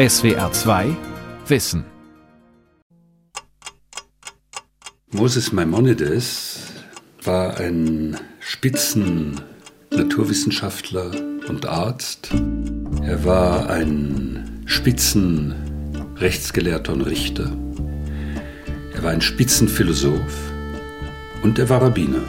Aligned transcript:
SWR 0.00 0.50
2 0.50 0.96
Wissen. 1.48 1.84
Moses 5.10 5.52
Maimonides 5.52 6.72
war 7.22 7.58
ein 7.58 8.16
Spitzen 8.38 9.42
Naturwissenschaftler 9.90 11.10
und 11.48 11.66
Arzt. 11.66 12.30
Er 13.04 13.26
war 13.26 13.68
ein 13.68 14.62
Spitzen 14.64 15.54
Rechtsgelehrter 16.16 16.94
und 16.94 17.02
Richter. 17.02 17.52
Er 18.94 19.02
war 19.02 19.10
ein 19.10 19.20
Spitzenphilosoph 19.20 20.50
und 21.42 21.58
er 21.58 21.68
war 21.68 21.82
Rabbiner 21.82 22.22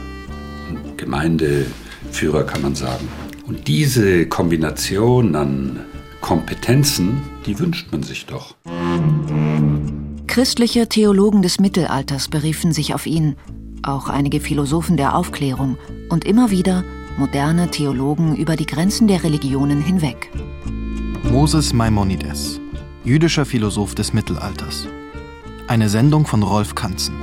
Gemeindeführer 0.97 2.43
kann 2.43 2.63
man 2.63 2.75
sagen. 2.75 3.07
Und 3.47 3.69
diese 3.69 4.25
Kombination 4.25 5.37
an 5.37 5.79
Kompetenzen, 6.19 7.30
die 7.45 7.59
wünscht 7.59 7.91
man 7.91 8.03
sich 8.03 8.25
doch. 8.25 8.55
Christliche 10.27 10.87
Theologen 10.87 11.41
des 11.41 11.59
Mittelalters 11.59 12.29
beriefen 12.29 12.71
sich 12.71 12.93
auf 12.93 13.05
ihn, 13.05 13.35
auch 13.83 14.07
einige 14.07 14.39
Philosophen 14.39 14.95
der 14.95 15.15
Aufklärung 15.15 15.77
und 16.09 16.23
immer 16.25 16.51
wieder 16.51 16.83
moderne 17.17 17.69
Theologen 17.69 18.35
über 18.35 18.55
die 18.55 18.65
Grenzen 18.65 19.07
der 19.07 19.23
Religionen 19.23 19.81
hinweg. 19.81 20.31
Moses 21.23 21.73
Maimonides, 21.73 22.59
jüdischer 23.03 23.45
Philosoph 23.45 23.95
des 23.95 24.13
Mittelalters. 24.13 24.87
Eine 25.67 25.89
Sendung 25.89 26.25
von 26.25 26.43
Rolf 26.43 26.75
Kanzen. 26.75 27.15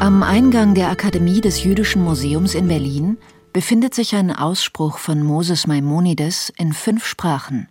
Am 0.00 0.22
Eingang 0.22 0.74
der 0.74 0.90
Akademie 0.90 1.40
des 1.40 1.62
Jüdischen 1.62 2.02
Museums 2.02 2.54
in 2.54 2.66
Berlin 2.66 3.18
befindet 3.52 3.94
sich 3.94 4.14
ein 4.14 4.34
Ausspruch 4.34 4.98
von 4.98 5.22
Moses 5.22 5.66
Maimonides 5.66 6.52
in 6.56 6.72
fünf 6.72 7.06
Sprachen, 7.06 7.68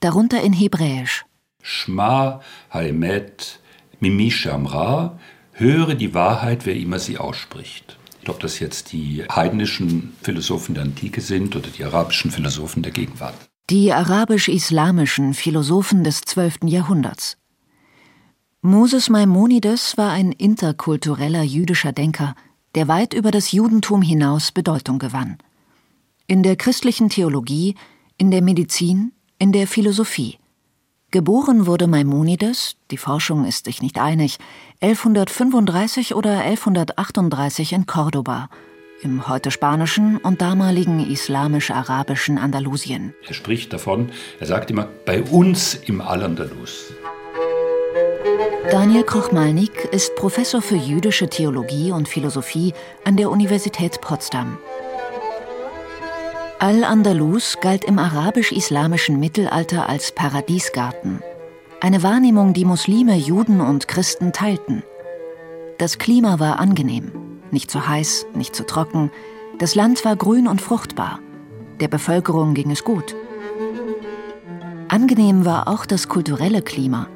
darunter 0.00 0.42
in 0.42 0.52
Hebräisch. 0.52 1.24
Shma 1.62 2.40
Haemet 2.70 3.60
Mimi 4.00 4.30
Shamra, 4.30 5.18
höre 5.52 5.94
die 5.94 6.14
Wahrheit, 6.14 6.64
wer 6.64 6.74
immer 6.74 6.98
sie 6.98 7.18
ausspricht. 7.18 7.98
Ob 8.26 8.40
das 8.40 8.58
jetzt 8.58 8.92
die 8.92 9.24
heidnischen 9.30 10.14
Philosophen 10.22 10.74
der 10.74 10.84
Antike 10.84 11.20
sind 11.20 11.54
oder 11.54 11.68
die 11.68 11.84
arabischen 11.84 12.30
Philosophen 12.30 12.82
der 12.82 12.92
Gegenwart. 12.92 13.34
Die 13.68 13.92
arabisch-islamischen 13.92 15.34
Philosophen 15.34 16.02
des 16.02 16.22
12. 16.22 16.60
Jahrhunderts. 16.64 17.36
Moses 18.62 19.10
Maimonides 19.10 19.98
war 19.98 20.12
ein 20.12 20.32
interkultureller 20.32 21.42
jüdischer 21.42 21.92
Denker, 21.92 22.34
der 22.74 22.88
weit 22.88 23.12
über 23.12 23.30
das 23.30 23.52
Judentum 23.52 24.00
hinaus 24.00 24.50
Bedeutung 24.50 24.98
gewann. 24.98 25.36
In 26.26 26.42
der 26.42 26.56
christlichen 26.56 27.10
Theologie, 27.10 27.74
in 28.16 28.30
der 28.30 28.42
Medizin, 28.42 29.12
in 29.40 29.52
der 29.52 29.66
Philosophie. 29.66 30.38
Geboren 31.10 31.66
wurde 31.66 31.88
Maimonides, 31.88 32.76
die 32.92 32.98
Forschung 32.98 33.44
ist 33.44 33.64
sich 33.64 33.82
nicht 33.82 33.98
einig, 33.98 34.38
1135 34.80 36.14
oder 36.14 36.40
1138 36.40 37.72
in 37.72 37.86
Cordoba, 37.86 38.48
im 39.02 39.26
heute 39.26 39.50
spanischen 39.50 40.18
und 40.18 40.40
damaligen 40.40 41.00
islamisch-arabischen 41.10 42.38
Andalusien. 42.38 43.14
Er 43.26 43.34
spricht 43.34 43.72
davon, 43.72 44.12
er 44.38 44.46
sagt 44.46 44.70
immer, 44.70 44.86
bei 45.06 45.22
uns 45.22 45.74
im 45.74 46.00
Al-Andalus. 46.00 46.92
Daniel 48.70 49.02
Kochmalnik 49.02 49.88
ist 49.90 50.14
Professor 50.14 50.62
für 50.62 50.76
jüdische 50.76 51.28
Theologie 51.28 51.90
und 51.90 52.08
Philosophie 52.08 52.72
an 53.04 53.16
der 53.16 53.30
Universität 53.30 54.00
Potsdam. 54.00 54.58
Al-Andalus 56.62 57.56
galt 57.62 57.86
im 57.86 57.98
arabisch-islamischen 57.98 59.18
Mittelalter 59.18 59.88
als 59.88 60.12
Paradiesgarten. 60.12 61.22
Eine 61.80 62.02
Wahrnehmung, 62.02 62.52
die 62.52 62.66
Muslime, 62.66 63.16
Juden 63.16 63.62
und 63.62 63.88
Christen 63.88 64.34
teilten. 64.34 64.82
Das 65.78 65.96
Klima 65.96 66.38
war 66.38 66.60
angenehm, 66.60 67.12
nicht 67.50 67.70
zu 67.70 67.88
heiß, 67.88 68.26
nicht 68.34 68.54
zu 68.54 68.66
trocken. 68.66 69.10
Das 69.58 69.74
Land 69.74 70.04
war 70.04 70.16
grün 70.16 70.46
und 70.46 70.60
fruchtbar. 70.60 71.20
Der 71.80 71.88
Bevölkerung 71.88 72.52
ging 72.52 72.70
es 72.70 72.84
gut. 72.84 73.16
Angenehm 74.88 75.46
war 75.46 75.66
auch 75.66 75.86
das 75.86 76.08
kulturelle 76.08 76.60
Klima. 76.60 77.06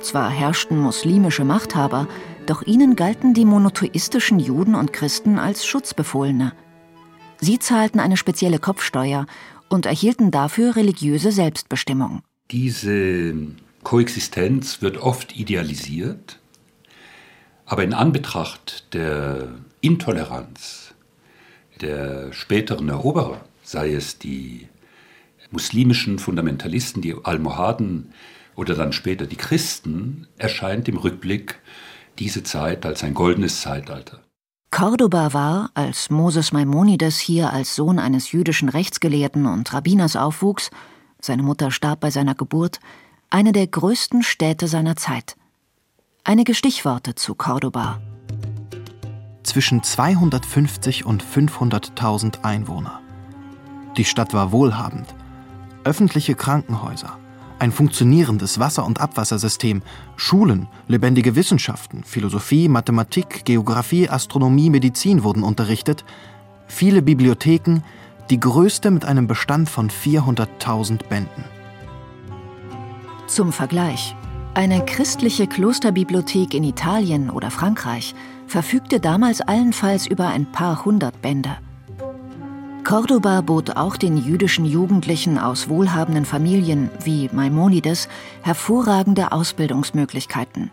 Zwar 0.00 0.30
herrschten 0.30 0.78
muslimische 0.78 1.44
Machthaber, 1.44 2.06
doch 2.46 2.62
ihnen 2.62 2.94
galten 2.94 3.34
die 3.34 3.46
monotheistischen 3.46 4.38
Juden 4.38 4.76
und 4.76 4.92
Christen 4.92 5.40
als 5.40 5.66
Schutzbefohlene. 5.66 6.52
Sie 7.40 7.58
zahlten 7.58 8.00
eine 8.00 8.16
spezielle 8.16 8.58
Kopfsteuer 8.58 9.26
und 9.68 9.86
erhielten 9.86 10.30
dafür 10.30 10.76
religiöse 10.76 11.32
Selbstbestimmung. 11.32 12.22
Diese 12.50 13.34
Koexistenz 13.82 14.82
wird 14.82 14.98
oft 14.98 15.36
idealisiert, 15.36 16.38
aber 17.66 17.84
in 17.84 17.94
Anbetracht 17.94 18.94
der 18.94 19.48
Intoleranz 19.80 20.94
der 21.80 22.32
späteren 22.32 22.88
Eroberer, 22.88 23.44
sei 23.62 23.92
es 23.92 24.18
die 24.18 24.68
muslimischen 25.50 26.18
Fundamentalisten, 26.18 27.02
die 27.02 27.14
Almohaden 27.22 28.12
oder 28.56 28.74
dann 28.74 28.92
später 28.92 29.26
die 29.26 29.36
Christen, 29.36 30.26
erscheint 30.38 30.88
im 30.88 30.96
Rückblick 30.96 31.60
diese 32.18 32.42
Zeit 32.42 32.86
als 32.86 33.02
ein 33.02 33.14
goldenes 33.14 33.60
Zeitalter. 33.60 34.20
Cordoba 34.74 35.32
war, 35.32 35.70
als 35.74 36.10
Moses 36.10 36.50
Maimonides 36.50 37.20
hier 37.20 37.52
als 37.52 37.76
Sohn 37.76 38.00
eines 38.00 38.32
jüdischen 38.32 38.68
Rechtsgelehrten 38.68 39.46
und 39.46 39.72
Rabbiners 39.72 40.16
aufwuchs, 40.16 40.70
seine 41.20 41.44
Mutter 41.44 41.70
starb 41.70 42.00
bei 42.00 42.10
seiner 42.10 42.34
Geburt, 42.34 42.80
eine 43.30 43.52
der 43.52 43.68
größten 43.68 44.24
Städte 44.24 44.66
seiner 44.66 44.96
Zeit. 44.96 45.36
Einige 46.24 46.56
Stichworte 46.56 47.14
zu 47.14 47.36
Cordoba. 47.36 48.00
Zwischen 49.44 49.84
250 49.84 51.06
und 51.06 51.22
500.000 51.22 52.42
Einwohner. 52.42 53.00
Die 53.96 54.04
Stadt 54.04 54.34
war 54.34 54.50
wohlhabend. 54.50 55.14
Öffentliche 55.84 56.34
Krankenhäuser, 56.34 57.16
ein 57.64 57.72
funktionierendes 57.72 58.60
Wasser- 58.60 58.84
und 58.84 59.00
Abwassersystem, 59.00 59.80
Schulen, 60.16 60.68
lebendige 60.86 61.34
Wissenschaften, 61.34 62.04
Philosophie, 62.04 62.68
Mathematik, 62.68 63.46
Geographie, 63.46 64.10
Astronomie, 64.10 64.68
Medizin 64.68 65.24
wurden 65.24 65.42
unterrichtet, 65.42 66.04
viele 66.66 67.00
Bibliotheken, 67.00 67.80
die 68.28 68.38
größte 68.38 68.90
mit 68.90 69.06
einem 69.06 69.26
Bestand 69.26 69.70
von 69.70 69.88
400.000 69.88 71.08
Bänden. 71.08 71.44
Zum 73.28 73.50
Vergleich. 73.50 74.14
Eine 74.52 74.84
christliche 74.84 75.46
Klosterbibliothek 75.46 76.52
in 76.52 76.64
Italien 76.64 77.30
oder 77.30 77.50
Frankreich 77.50 78.14
verfügte 78.46 79.00
damals 79.00 79.40
allenfalls 79.40 80.06
über 80.06 80.28
ein 80.28 80.52
paar 80.52 80.84
hundert 80.84 81.22
Bände. 81.22 81.56
Cordoba 82.84 83.40
bot 83.40 83.76
auch 83.76 83.96
den 83.96 84.18
jüdischen 84.18 84.66
Jugendlichen 84.66 85.38
aus 85.38 85.70
wohlhabenden 85.70 86.26
Familien 86.26 86.90
wie 87.02 87.30
Maimonides 87.32 88.08
hervorragende 88.42 89.32
Ausbildungsmöglichkeiten. 89.32 90.70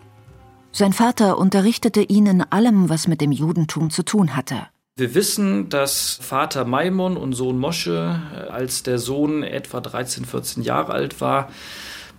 Sein 0.74 0.92
Vater 0.92 1.38
unterrichtete 1.38 2.02
ihn 2.02 2.26
in 2.26 2.42
allem, 2.42 2.90
was 2.90 3.08
mit 3.08 3.22
dem 3.22 3.32
Judentum 3.32 3.90
zu 3.92 4.04
tun 4.04 4.36
hatte. 4.36 4.58
Wir 4.98 5.16
wissen, 5.16 5.70
dass 5.70 6.20
Vater 6.22 6.66
Maimon 6.66 7.16
und 7.16 7.32
Sohn 7.32 7.58
Mosche, 7.58 8.22
als 8.52 8.84
der 8.84 9.00
Sohn 9.00 9.42
etwa 9.42 9.80
13, 9.80 10.26
14 10.26 10.64
Jahre 10.64 10.92
alt 10.92 11.22
war, 11.22 11.50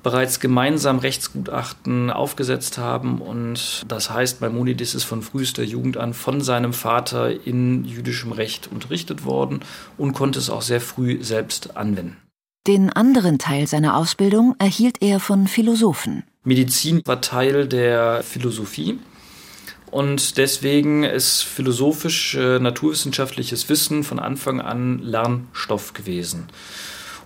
bereits 0.03 0.41
gemeinsam 0.41 0.99
Rechtsgutachten 0.99 2.11
aufgesetzt 2.11 2.79
haben. 2.79 3.21
Und 3.21 3.83
das 3.87 4.11
heißt, 4.11 4.41
Maimonides 4.41 4.95
ist 4.95 5.05
von 5.05 5.23
frühester 5.23 5.63
Jugend 5.63 5.97
an 5.97 6.15
von 6.15 6.41
seinem 6.41 6.73
Vater 6.73 7.47
in 7.47 7.85
jüdischem 7.85 8.33
Recht 8.33 8.69
unterrichtet 8.71 9.25
worden 9.25 9.61
und 9.97 10.13
konnte 10.13 10.39
es 10.39 10.51
auch 10.51 10.63
sehr 10.63 10.81
früh 10.81 11.23
selbst 11.23 11.77
anwenden. 11.77 12.17
Den 12.67 12.91
anderen 12.91 13.39
Teil 13.39 13.67
seiner 13.67 13.97
Ausbildung 13.97 14.55
erhielt 14.59 14.99
er 15.01 15.19
von 15.19 15.49
Philosophen. 15.49 16.23
Medizin 16.45 17.03
war 17.05 17.21
Teil 17.21 17.67
der 17.67 18.23
Philosophie. 18.23 18.99
Und 19.91 20.39
deswegen 20.39 21.03
ist 21.05 21.43
philosophisch 21.43 22.35
äh, 22.35 22.59
naturwissenschaftliches 22.59 23.69
Wissen 23.69 24.05
von 24.05 24.19
Anfang 24.19 24.61
an 24.61 25.01
Lernstoff 25.01 25.93
gewesen. 25.93 26.47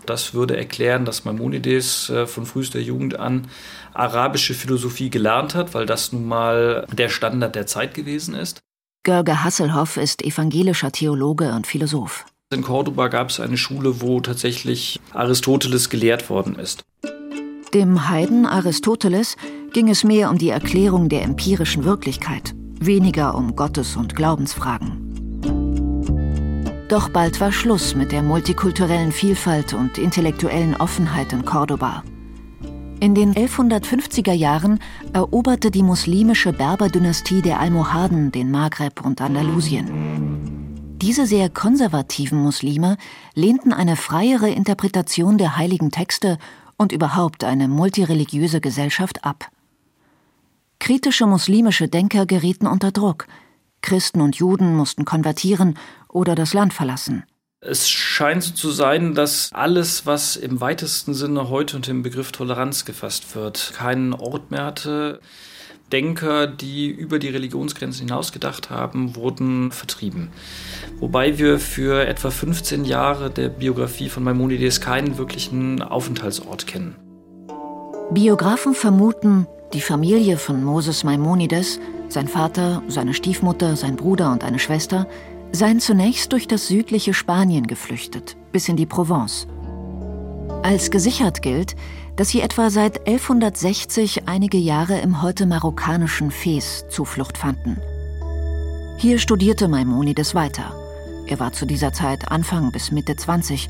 Das 0.06 0.34
würde 0.34 0.56
erklären, 0.56 1.04
dass 1.04 1.24
Maimonides 1.24 2.10
äh, 2.10 2.26
von 2.26 2.46
frühester 2.46 2.80
Jugend 2.80 3.18
an 3.18 3.48
arabische 3.92 4.54
Philosophie 4.54 5.10
gelernt 5.10 5.54
hat, 5.54 5.74
weil 5.74 5.86
das 5.86 6.12
nun 6.12 6.26
mal 6.26 6.86
der 6.92 7.08
Standard 7.08 7.54
der 7.54 7.66
Zeit 7.66 7.94
gewesen 7.94 8.34
ist. 8.34 8.60
Görge 9.04 9.44
Hasselhoff 9.44 9.96
ist 9.96 10.22
evangelischer 10.22 10.90
Theologe 10.90 11.52
und 11.52 11.66
Philosoph. 11.66 12.24
In 12.52 12.62
Cordoba 12.62 13.08
gab 13.08 13.30
es 13.30 13.40
eine 13.40 13.56
Schule, 13.56 14.00
wo 14.00 14.20
tatsächlich 14.20 15.00
Aristoteles 15.12 15.90
gelehrt 15.90 16.30
worden 16.30 16.56
ist. 16.56 16.84
Dem 17.74 18.08
Heiden 18.08 18.46
Aristoteles 18.46 19.36
ging 19.72 19.88
es 19.88 20.04
mehr 20.04 20.30
um 20.30 20.38
die 20.38 20.50
Erklärung 20.50 21.08
der 21.08 21.22
empirischen 21.22 21.84
Wirklichkeit, 21.84 22.54
weniger 22.80 23.34
um 23.34 23.56
Gottes- 23.56 23.96
und 23.96 24.14
Glaubensfragen. 24.14 25.05
Doch 26.88 27.08
bald 27.08 27.40
war 27.40 27.50
Schluss 27.50 27.96
mit 27.96 28.12
der 28.12 28.22
multikulturellen 28.22 29.10
Vielfalt 29.10 29.74
und 29.74 29.98
intellektuellen 29.98 30.76
Offenheit 30.76 31.32
in 31.32 31.44
Cordoba. 31.44 32.04
In 33.00 33.14
den 33.14 33.34
1150er 33.34 34.32
Jahren 34.32 34.78
eroberte 35.12 35.72
die 35.72 35.82
muslimische 35.82 36.52
Berberdynastie 36.52 37.42
der 37.42 37.58
Almohaden 37.58 38.30
den 38.30 38.52
Maghreb 38.52 39.04
und 39.04 39.20
Andalusien. 39.20 39.90
Diese 41.02 41.26
sehr 41.26 41.50
konservativen 41.50 42.38
Muslime 42.38 42.96
lehnten 43.34 43.72
eine 43.72 43.96
freiere 43.96 44.48
Interpretation 44.48 45.38
der 45.38 45.56
heiligen 45.56 45.90
Texte 45.90 46.38
und 46.76 46.92
überhaupt 46.92 47.42
eine 47.42 47.66
multireligiöse 47.66 48.60
Gesellschaft 48.60 49.24
ab. 49.24 49.50
Kritische 50.78 51.26
muslimische 51.26 51.88
Denker 51.88 52.26
gerieten 52.26 52.66
unter 52.66 52.92
Druck. 52.92 53.26
Christen 53.82 54.20
und 54.20 54.36
Juden 54.36 54.74
mussten 54.74 55.04
konvertieren 55.04 55.78
oder 56.16 56.34
das 56.34 56.54
Land 56.54 56.72
verlassen. 56.72 57.24
Es 57.60 57.88
scheint 57.88 58.42
so 58.42 58.54
zu 58.54 58.70
sein, 58.70 59.14
dass 59.14 59.50
alles, 59.52 60.06
was 60.06 60.36
im 60.36 60.60
weitesten 60.60 61.14
Sinne 61.14 61.48
heute 61.50 61.76
unter 61.76 61.90
dem 61.90 62.02
Begriff 62.02 62.32
Toleranz 62.32 62.84
gefasst 62.84 63.34
wird, 63.36 63.72
keinen 63.76 64.12
Ort 64.14 64.50
mehr 64.50 64.64
hatte. 64.64 65.20
Denker, 65.92 66.46
die 66.46 66.88
über 66.88 67.18
die 67.18 67.28
Religionsgrenzen 67.28 68.08
hinaus 68.08 68.32
gedacht 68.32 68.70
haben, 68.70 69.14
wurden 69.14 69.70
vertrieben. 69.70 70.30
Wobei 70.98 71.38
wir 71.38 71.58
für 71.58 72.06
etwa 72.06 72.30
15 72.30 72.84
Jahre 72.84 73.30
der 73.30 73.48
Biografie 73.48 74.08
von 74.08 74.24
Maimonides 74.24 74.80
keinen 74.80 75.16
wirklichen 75.16 75.82
Aufenthaltsort 75.82 76.66
kennen. 76.66 76.96
Biografen 78.10 78.74
vermuten, 78.74 79.46
die 79.72 79.80
Familie 79.80 80.38
von 80.38 80.62
Moses 80.62 81.04
Maimonides, 81.04 81.80
sein 82.08 82.28
Vater, 82.28 82.82
seine 82.88 83.14
Stiefmutter, 83.14 83.76
sein 83.76 83.96
Bruder 83.96 84.32
und 84.32 84.44
eine 84.44 84.58
Schwester, 84.58 85.06
seien 85.52 85.80
zunächst 85.80 86.32
durch 86.32 86.48
das 86.48 86.68
südliche 86.68 87.14
Spanien 87.14 87.66
geflüchtet, 87.66 88.36
bis 88.52 88.68
in 88.68 88.76
die 88.76 88.86
Provence. 88.86 89.46
Als 90.62 90.90
gesichert 90.90 91.42
gilt, 91.42 91.76
dass 92.16 92.30
sie 92.30 92.40
etwa 92.40 92.70
seit 92.70 93.06
1160 93.06 94.26
einige 94.26 94.58
Jahre 94.58 94.98
im 95.00 95.22
heute 95.22 95.46
marokkanischen 95.46 96.30
Fes 96.30 96.86
Zuflucht 96.88 97.38
fanden. 97.38 97.78
Hier 98.98 99.18
studierte 99.18 99.68
Maimonides 99.68 100.34
weiter. 100.34 100.74
Er 101.26 101.38
war 101.38 101.52
zu 101.52 101.66
dieser 101.66 101.92
Zeit 101.92 102.30
Anfang 102.30 102.72
bis 102.72 102.90
Mitte 102.90 103.14
20, 103.16 103.68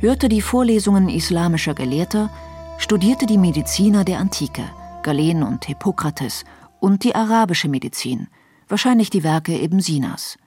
hörte 0.00 0.28
die 0.28 0.40
Vorlesungen 0.40 1.08
islamischer 1.08 1.74
Gelehrter, 1.74 2.30
studierte 2.78 3.26
die 3.26 3.38
Mediziner 3.38 4.04
der 4.04 4.18
Antike, 4.18 4.64
Galen 5.02 5.42
und 5.42 5.66
Hippokrates 5.66 6.44
und 6.80 7.04
die 7.04 7.14
arabische 7.14 7.68
Medizin, 7.68 8.28
wahrscheinlich 8.68 9.10
die 9.10 9.22
Werke 9.22 9.60
Ibn 9.62 9.80
Sinas. 9.80 10.38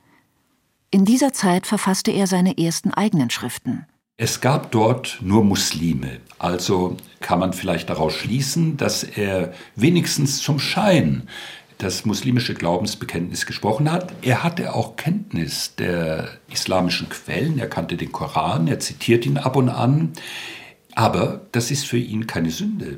In 0.90 1.04
dieser 1.04 1.34
Zeit 1.34 1.68
verfasste 1.68 2.12
er 2.12 2.28
seine 2.28 2.58
ersten 2.58 2.94
eigenen 2.94 3.30
Schriften. 3.30 3.86
Es 4.16 4.42
gab 4.42 4.72
dort 4.72 5.20
nur 5.22 5.44
Muslime, 5.44 6.22
also 6.40 6.98
kann 7.20 7.40
man 7.40 7.54
vielleicht 7.54 7.90
daraus 7.90 8.14
schließen, 8.14 8.78
dass 8.78 9.04
er 9.04 9.54
wenigstens 9.76 10.42
zum 10.42 10.60
Schein 10.60 11.28
das 11.78 12.06
muslimische 12.06 12.56
Glaubensbekenntnis 12.56 13.46
gesprochen 13.46 13.92
hat. 13.92 14.12
Er 14.24 14.44
hatte 14.44 14.74
auch 14.74 14.96
Kenntnis 14.96 15.76
der 15.76 16.30
islamischen 16.52 17.10
Quellen, 17.10 17.60
er 17.60 17.70
kannte 17.70 17.96
den 17.96 18.12
Koran, 18.12 18.68
er 18.68 18.80
zitiert 18.80 19.26
ihn 19.28 19.38
ab 19.38 19.56
und 19.56 19.70
an, 19.70 20.14
aber 20.96 21.42
das 21.52 21.70
ist 21.70 21.86
für 21.86 22.00
ihn 22.00 22.26
keine 22.26 22.50
Sünde, 22.50 22.98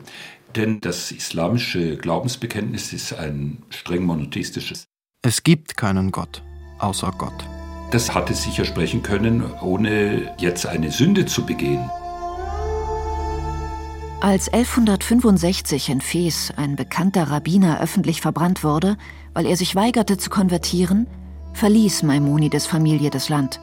denn 0.56 0.80
das 0.80 1.12
islamische 1.12 1.98
Glaubensbekenntnis 1.98 2.94
ist 2.94 3.14
ein 3.14 3.64
streng 3.70 4.06
monotheistisches. 4.06 4.86
Es 5.22 5.44
gibt 5.44 5.76
keinen 5.76 6.12
Gott 6.12 6.42
außer 6.80 7.12
Gott. 7.18 7.59
Das 7.92 8.14
hatte 8.14 8.36
sicher 8.36 8.66
sprechen 8.66 9.02
können, 9.02 9.44
ohne 9.62 10.34
jetzt 10.38 10.66
eine 10.66 10.92
Sünde 10.92 11.26
zu 11.26 11.46
begehen. 11.46 11.90
Als 14.22 14.50
1165 14.50 15.90
in 15.90 16.02
Fes 16.02 16.54
ein 16.58 16.76
bekannter 16.76 17.32
Rabbiner 17.32 17.80
öffentlich 17.80 18.20
verbrannt 18.20 18.66
wurde, 18.66 18.98
weil 19.34 19.46
er 19.46 19.56
sich 19.56 19.76
weigerte 19.76 20.18
zu 20.18 20.30
konvertieren, 20.30 21.08
verließ 21.54 22.04
Maimonides 22.04 22.68
Familie 22.68 23.10
das 23.10 23.30
Land. 23.30 23.62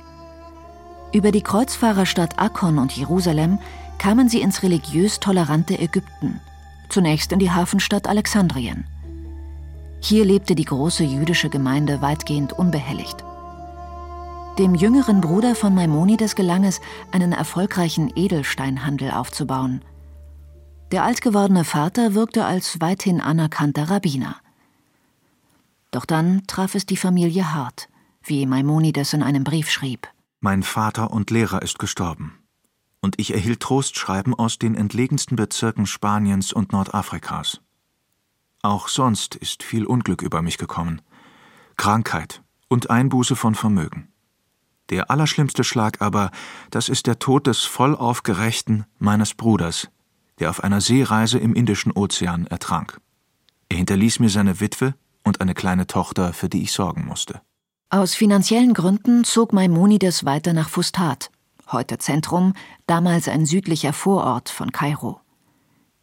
Über 1.13 1.31
die 1.31 1.43
Kreuzfahrerstadt 1.43 2.39
Akkon 2.39 2.79
und 2.79 2.93
Jerusalem 2.93 3.59
kamen 3.99 4.29
sie 4.29 4.41
ins 4.41 4.63
religiös 4.63 5.21
tolerante 5.21 5.79
Ägypten, 5.79 6.41
zunächst 6.89 7.33
in 7.33 7.39
die 7.39 7.51
Hafenstadt 7.51 8.09
Alexandrien. 8.09 8.87
Hier 10.01 10.25
lebte 10.25 10.55
die 10.55 10.65
große 10.65 11.05
jüdische 11.05 11.51
Gemeinde 11.51 12.01
weitgehend 12.01 12.55
unbehelligt. 12.55 13.26
Dem 14.59 14.75
jüngeren 14.75 15.21
Bruder 15.21 15.55
von 15.55 15.75
Maimonides 15.75 16.35
gelang 16.35 16.65
es, 16.65 16.81
einen 17.13 17.33
erfolgreichen 17.33 18.11
Edelsteinhandel 18.17 19.11
aufzubauen. 19.11 19.85
Der 20.93 21.05
altgewordene 21.05 21.65
Vater 21.65 22.15
wirkte 22.15 22.47
als 22.47 22.81
weithin 22.81 23.21
anerkannter 23.21 23.91
Rabbiner. 23.91 24.37
Doch 25.91 26.07
dann 26.07 26.47
traf 26.47 26.75
es 26.75 26.87
die 26.87 26.97
Familie 26.97 27.53
hart, 27.53 27.91
wie 28.23 28.47
Maimonides 28.47 29.13
in 29.13 29.23
einem 29.23 29.45
Brief 29.45 29.71
schrieb. 29.71 30.09
Mein 30.41 30.63
Vater 30.63 31.11
und 31.11 31.31
Lehrer 31.31 31.61
ist 31.61 31.79
gestorben. 31.79 32.39
Und 33.03 33.19
ich 33.19 33.35
erhielt 33.35 33.61
Trostschreiben 33.61 34.33
aus 34.33 34.59
den 34.59 34.75
entlegensten 34.75 35.37
Bezirken 35.37 35.85
Spaniens 35.85 36.55
und 36.55 36.73
Nordafrikas. 36.73 37.61
Auch 38.63 38.89
sonst 38.89 39.35
ist 39.35 39.63
viel 39.63 39.85
Unglück 39.85 40.23
über 40.23 40.41
mich 40.41 40.57
gekommen. 40.57 41.03
Krankheit 41.77 42.43
und 42.69 42.89
Einbuße 42.89 43.37
von 43.37 43.55
Vermögen. 43.55 44.09
Der 44.91 45.11
allerschlimmste 45.11 45.65
Schlag 45.65 46.01
aber, 46.01 46.31
das 46.71 46.89
ist 46.89 47.07
der 47.07 47.19
Tod 47.19 47.47
des 47.47 47.65
vollaufgerechten 47.65 48.85
meines 48.99 49.35
Bruders, 49.35 49.89
der 50.39 50.51
auf 50.51 50.63
einer 50.63 50.81
Seereise 50.81 51.39
im 51.39 51.55
Indischen 51.55 51.93
Ozean 51.93 52.47
ertrank. 52.47 53.01
Er 53.69 53.79
hinterließ 53.79 54.21
mir 54.21 54.29
seine 54.29 54.61
Witwe 54.61 54.95
und 55.25 55.41
eine 55.41 55.55
kleine 55.55 55.87
Tochter, 55.87 56.33
für 56.33 56.49
die 56.49 56.63
ich 56.63 56.73
sorgen 56.73 57.05
musste. 57.05 57.41
Aus 57.91 58.15
finanziellen 58.15 58.75
Gründen 58.75 59.25
zog 59.25 59.53
Maimonides 59.53 60.25
weiter 60.25 60.53
nach 60.53 60.69
Fustat, 60.69 61.31
heute 61.71 61.99
Zentrum, 61.99 62.55
damals 62.87 63.29
ein 63.29 63.47
südlicher 63.47 63.93
Vorort 63.93 64.49
von 64.49 64.73
Kairo. 64.73 65.21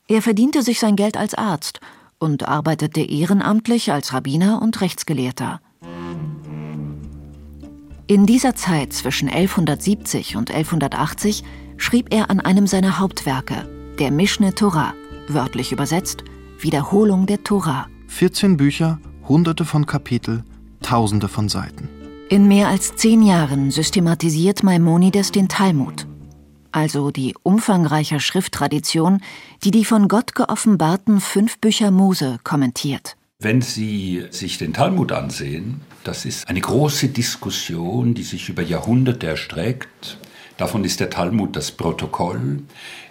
Er 0.07 0.21
verdiente 0.21 0.61
sich 0.61 0.79
sein 0.79 0.95
Geld 0.95 1.15
als 1.17 1.33
Arzt 1.33 1.79
und 2.19 2.47
arbeitete 2.47 3.01
ehrenamtlich 3.01 3.91
als 3.91 4.13
Rabbiner 4.13 4.61
und 4.61 4.81
Rechtsgelehrter. 4.81 5.61
In 8.05 8.25
dieser 8.25 8.53
Zeit 8.53 8.91
zwischen 8.91 9.29
1170 9.29 10.35
und 10.35 10.51
1180 10.51 11.43
schrieb 11.77 12.13
er 12.13 12.29
an 12.29 12.41
einem 12.41 12.67
seiner 12.67 12.99
Hauptwerke, 12.99 13.65
der 13.97 14.11
Mishne 14.11 14.53
Torah, 14.53 14.93
wörtlich 15.29 15.71
übersetzt 15.71 16.25
Wiederholung 16.59 17.27
der 17.27 17.45
Torah. 17.45 17.87
14 18.07 18.57
Bücher, 18.57 18.99
hunderte 19.25 19.63
von 19.63 19.85
Kapitel, 19.85 20.43
tausende 20.81 21.29
von 21.29 21.47
Seiten. 21.47 21.87
In 22.27 22.49
mehr 22.49 22.67
als 22.67 22.93
zehn 22.97 23.21
Jahren 23.21 23.71
systematisiert 23.71 24.63
Maimonides 24.63 25.31
den 25.31 25.47
Talmud, 25.47 26.05
also 26.73 27.09
die 27.09 27.35
umfangreiche 27.41 28.19
Schrifttradition, 28.19 29.21
die 29.63 29.71
die 29.71 29.85
von 29.85 30.09
Gott 30.09 30.35
geoffenbarten 30.35 31.21
fünf 31.21 31.57
Bücher 31.59 31.89
Mose 31.89 32.37
kommentiert. 32.43 33.15
Wenn 33.39 33.61
Sie 33.61 34.25
sich 34.29 34.57
den 34.57 34.73
Talmud 34.73 35.13
ansehen, 35.13 35.81
das 36.03 36.25
ist 36.25 36.47
eine 36.47 36.61
große 36.61 37.09
Diskussion, 37.09 38.13
die 38.13 38.23
sich 38.23 38.49
über 38.49 38.61
Jahrhunderte 38.61 39.27
erstreckt. 39.27 40.17
Davon 40.57 40.83
ist 40.83 40.99
der 40.99 41.09
Talmud 41.09 41.55
das 41.55 41.71
Protokoll. 41.71 42.61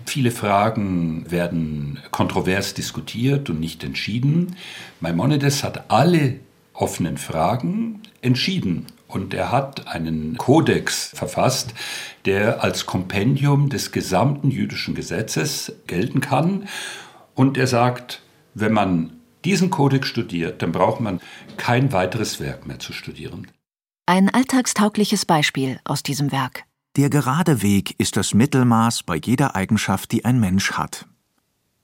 Viele 0.04 0.30
Fragen 0.30 1.30
werden 1.30 1.98
kontrovers 2.10 2.74
diskutiert 2.74 3.50
und 3.50 3.60
nicht 3.60 3.82
entschieden. 3.82 4.56
Maimonides 5.00 5.64
hat 5.64 5.90
alle 5.90 6.40
offenen 6.72 7.18
Fragen 7.18 8.00
entschieden 8.20 8.86
und 9.08 9.34
er 9.34 9.52
hat 9.52 9.88
einen 9.88 10.36
Kodex 10.38 11.10
verfasst, 11.14 11.74
der 12.24 12.62
als 12.62 12.86
Kompendium 12.86 13.68
des 13.68 13.92
gesamten 13.92 14.50
jüdischen 14.50 14.94
Gesetzes 14.94 15.72
gelten 15.86 16.20
kann. 16.20 16.68
Und 17.34 17.58
er 17.58 17.66
sagt, 17.66 18.22
wenn 18.54 18.72
man 18.72 19.21
diesen 19.44 19.70
Kodex 19.70 20.08
studiert, 20.08 20.62
dann 20.62 20.72
braucht 20.72 21.00
man 21.00 21.20
kein 21.56 21.92
weiteres 21.92 22.40
Werk 22.40 22.66
mehr 22.66 22.78
zu 22.78 22.92
studieren. 22.92 23.48
Ein 24.06 24.28
alltagstaugliches 24.28 25.26
Beispiel 25.26 25.80
aus 25.84 26.02
diesem 26.02 26.32
Werk. 26.32 26.64
Der 26.96 27.08
gerade 27.08 27.62
Weg 27.62 27.94
ist 27.98 28.16
das 28.16 28.34
Mittelmaß 28.34 29.04
bei 29.04 29.16
jeder 29.16 29.54
Eigenschaft, 29.54 30.12
die 30.12 30.24
ein 30.24 30.40
Mensch 30.40 30.72
hat. 30.72 31.06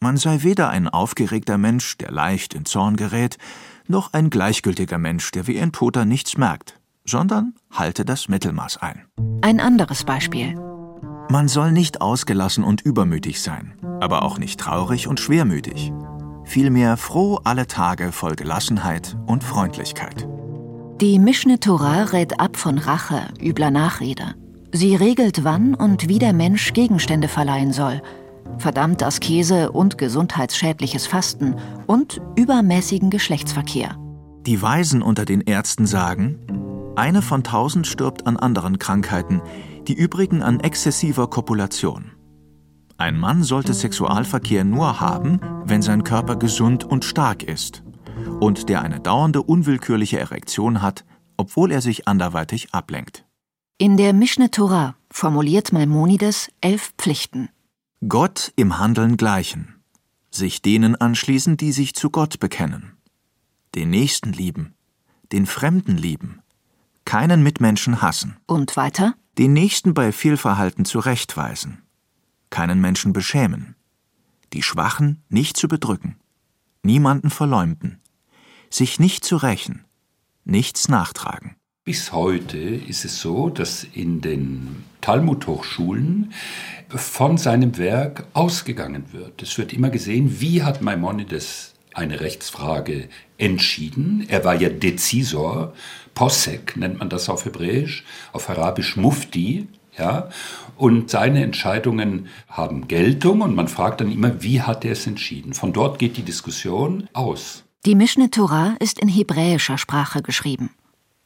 Man 0.01 0.17
sei 0.17 0.43
weder 0.43 0.69
ein 0.69 0.89
aufgeregter 0.89 1.59
Mensch, 1.59 1.97
der 1.99 2.11
leicht 2.11 2.55
in 2.55 2.65
Zorn 2.65 2.97
gerät, 2.97 3.39
noch 3.87 4.13
ein 4.13 4.31
gleichgültiger 4.31 4.99
Mensch, 4.99 5.31
der 5.31 5.47
wie 5.47 5.59
ein 5.59 5.73
Toter 5.73 6.05
nichts 6.05 6.37
merkt, 6.37 6.79
sondern 7.05 7.55
halte 7.71 8.05
das 8.05 8.29
Mittelmaß 8.29 8.77
ein. 8.79 9.07
Ein 9.41 9.61
anderes 9.61 10.05
Beispiel. 10.05 10.55
Man 11.31 11.49
soll 11.49 11.73
nicht 11.73 12.01
ausgelassen 12.01 12.65
und 12.65 12.83
übermütig 12.83 13.41
sein, 13.41 13.75
aber 14.01 14.23
auch 14.23 14.39
nicht 14.39 14.61
traurig 14.61 15.09
und 15.09 15.21
schwermütig 15.21 15.93
vielmehr 16.49 16.97
froh 16.97 17.39
alle 17.45 17.67
Tage 17.67 18.11
voll 18.13 18.35
Gelassenheit 18.35 19.17
und 19.27 19.45
Freundlichkeit. 19.45 20.27
Die 21.01 21.19
Mischne 21.19 21.61
Torah 21.61 22.05
rät 22.05 22.41
ab 22.41 22.57
von 22.57 22.79
Rache, 22.79 23.29
übler 23.41 23.71
Nachrede. 23.71 24.35
Sie 24.73 24.97
regelt, 24.97 25.45
wann 25.45 25.75
und 25.75 26.09
wie 26.09 26.19
der 26.19 26.33
Mensch 26.33 26.73
Gegenstände 26.73 27.29
verleihen 27.29 27.73
soll, 27.73 28.03
verdammt 28.59 29.03
Askese 29.03 29.71
und 29.71 29.97
gesundheitsschädliches 29.97 31.07
Fasten 31.07 31.55
und 31.87 32.21
übermäßigen 32.37 33.11
Geschlechtsverkehr. 33.11 33.97
Die 34.47 34.61
Weisen 34.61 35.03
unter 35.03 35.25
den 35.25 35.43
Ärzten 35.43 35.87
sagen, 35.87 36.39
eine 36.97 37.23
von 37.23 37.45
tausend 37.45 37.87
stirbt 37.87 38.27
an 38.27 38.37
anderen 38.37 38.79
Krankheiten, 38.79 39.41
die 39.87 39.95
übrigen 39.95 40.43
an 40.43 40.59
exzessiver 40.59 41.31
Kopulation. 41.31 42.11
Ein 42.99 43.17
Mann 43.17 43.45
sollte 43.45 43.75
Sexualverkehr 43.75 44.65
nur 44.65 44.99
haben, 44.99 45.39
wenn 45.65 45.83
sein 45.83 46.03
Körper 46.03 46.35
gesund 46.35 46.83
und 46.83 47.05
stark 47.05 47.45
ist 47.45 47.85
und 48.41 48.69
der 48.69 48.83
eine 48.83 48.99
dauernde 48.99 49.41
unwillkürliche 49.41 50.19
Erektion 50.19 50.83
hat, 50.83 51.05
obwohl 51.37 51.71
er 51.71 51.81
sich 51.81 52.09
anderweitig 52.09 52.75
ablenkt. 52.75 53.25
In 53.79 53.97
der 53.97 54.13
Mishneh 54.13 54.49
Torah 54.49 54.97
formuliert 55.13 55.73
Maimonides 55.73 56.51
elf 56.61 56.93
Pflichten. 56.99 57.51
Gott 58.09 58.53
im 58.57 58.81
Handeln 58.81 59.17
gleichen, 59.17 59.81
sich 60.33 60.61
denen 60.61 60.97
anschließen, 60.97 61.57
die 61.57 61.71
sich 61.71 61.95
zu 61.95 62.11
Gott 62.11 62.41
bekennen, 62.41 62.97
den 63.77 63.91
Nächsten 63.91 64.33
lieben, 64.33 64.75
den 65.31 65.47
Fremden 65.47 65.97
lieben, 65.97 66.41
keinen 67.05 67.45
Mitmenschen 67.45 68.03
hassen. 68.03 68.39
Und 68.47 68.77
weiter? 68.77 69.15
Den 69.39 69.53
Nächsten 69.53 69.95
bei 69.95 70.11
Fehlverhalten 70.11 70.85
zurechtweisen, 70.85 71.83
keinen 72.51 72.81
Menschen 72.81 73.13
beschämen, 73.13 73.75
die 74.53 74.63
Schwachen 74.63 75.23
nicht 75.29 75.57
zu 75.57 75.69
bedrücken, 75.69 76.17
niemanden 76.83 77.31
verleumden, 77.31 78.01
sich 78.71 78.99
nicht 78.99 79.25
zu 79.25 79.37
rächen, 79.37 79.85
nichts 80.45 80.89
nachtragen. 80.89 81.57
Bis 81.85 82.13
heute 82.13 82.59
ist 82.59 83.07
es 83.07 83.21
so, 83.21 83.49
dass 83.49 83.83
in 83.83 84.21
den 84.21 84.85
Talmud-Hochschulen 85.01 86.35
von 86.89 87.39
seinem 87.39 87.79
Werk 87.79 88.27
ausgegangen 88.35 89.13
wird. 89.13 89.41
Es 89.41 89.57
wird 89.57 89.73
immer 89.73 89.89
gesehen, 89.89 90.41
wie 90.41 90.63
hat 90.63 90.83
Maimonides 90.83 91.73
eine 91.95 92.21
Rechtsfrage 92.21 93.09
entschieden. 93.39 94.27
Er 94.29 94.45
war 94.45 94.55
ja 94.55 94.69
Dezisor, 94.69 95.73
Possek 96.15 96.77
nennt 96.77 96.99
man 96.99 97.09
das 97.09 97.29
auf 97.29 97.45
Hebräisch, 97.45 98.05
auf 98.33 98.51
Arabisch 98.51 98.97
Mufti. 98.97 99.67
Ja, 99.99 100.29
und 100.77 101.11
seine 101.11 101.43
Entscheidungen 101.43 102.29
haben 102.49 102.87
Geltung 102.87 103.41
und 103.41 103.55
man 103.57 103.67
fragt 103.67 104.01
dann 104.01 104.13
immer, 104.13 104.43
wie 104.43 104.63
hat 104.63 104.85
er 104.85 104.93
es 104.93 105.07
entschieden? 105.07 105.55
Von 105.55 105.73
dort 105.73 105.99
geht 105.99 106.17
die 106.17 106.23
Diskussion 106.23 107.09
aus. 107.13 107.65
Die 107.85 107.95
Mishneh 107.95 108.29
Torah 108.29 108.77
ist 108.79 109.01
in 109.01 109.09
hebräischer 109.09 109.77
Sprache 109.77 110.23
geschrieben. 110.23 110.71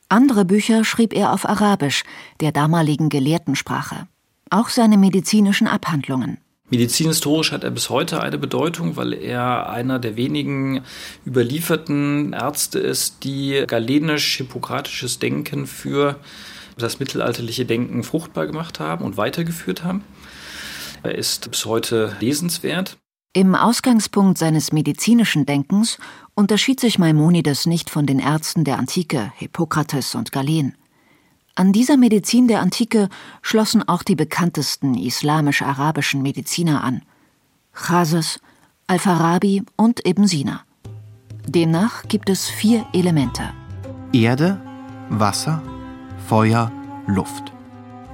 Andere 0.08 0.44
Bücher 0.44 0.84
schrieb 0.84 1.14
er 1.14 1.32
auf 1.32 1.48
Arabisch, 1.48 2.04
der 2.40 2.52
damaligen 2.52 3.08
Gelehrtensprache. 3.08 4.06
Auch 4.50 4.68
seine 4.68 4.98
medizinischen 4.98 5.66
Abhandlungen. 5.66 6.38
Medizinhistorisch 6.68 7.52
hat 7.52 7.64
er 7.64 7.70
bis 7.70 7.90
heute 7.90 8.22
eine 8.22 8.38
Bedeutung, 8.38 8.96
weil 8.96 9.12
er 9.12 9.68
einer 9.68 9.98
der 9.98 10.16
wenigen 10.16 10.82
überlieferten 11.26 12.32
Ärzte 12.32 12.78
ist, 12.78 13.24
die 13.24 13.64
galenisch-hippokratisches 13.66 15.18
Denken 15.18 15.66
für 15.66 16.16
das 16.76 16.98
mittelalterliche 16.98 17.64
Denken 17.64 18.02
fruchtbar 18.02 18.46
gemacht 18.46 18.80
haben 18.80 19.04
und 19.04 19.16
weitergeführt 19.16 19.84
haben. 19.84 20.04
Er 21.02 21.16
ist 21.16 21.50
bis 21.50 21.66
heute 21.66 22.16
lesenswert. 22.20 22.96
Im 23.34 23.54
Ausgangspunkt 23.54 24.36
seines 24.36 24.72
medizinischen 24.72 25.46
Denkens 25.46 25.98
unterschied 26.34 26.80
sich 26.80 26.98
Maimonides 26.98 27.66
nicht 27.66 27.88
von 27.88 28.06
den 28.06 28.18
Ärzten 28.18 28.64
der 28.64 28.78
Antike, 28.78 29.32
Hippokrates 29.36 30.14
und 30.14 30.32
Galen. 30.32 30.76
An 31.54 31.72
dieser 31.72 31.96
Medizin 31.96 32.48
der 32.48 32.60
Antike 32.60 33.08
schlossen 33.40 33.86
auch 33.86 34.02
die 34.02 34.16
bekanntesten 34.16 34.94
islamisch-arabischen 34.94 36.22
Mediziner 36.22 36.84
an. 36.84 37.02
Chazes, 37.72 38.40
Al-Farabi 38.86 39.62
und 39.76 40.06
Ibn 40.06 40.26
Sina. 40.26 40.64
Demnach 41.46 42.04
gibt 42.08 42.30
es 42.30 42.48
vier 42.48 42.86
Elemente. 42.92 43.42
Erde, 44.12 44.60
Wasser, 45.08 45.62
Feuer, 46.32 46.72
Luft. 47.06 47.52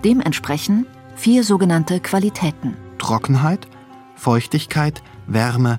Dementsprechend 0.03 0.89
vier 1.15 1.45
sogenannte 1.45 2.01
Qualitäten. 2.01 2.77
Trockenheit, 2.99 3.69
Feuchtigkeit, 4.17 5.05
Wärme, 5.29 5.79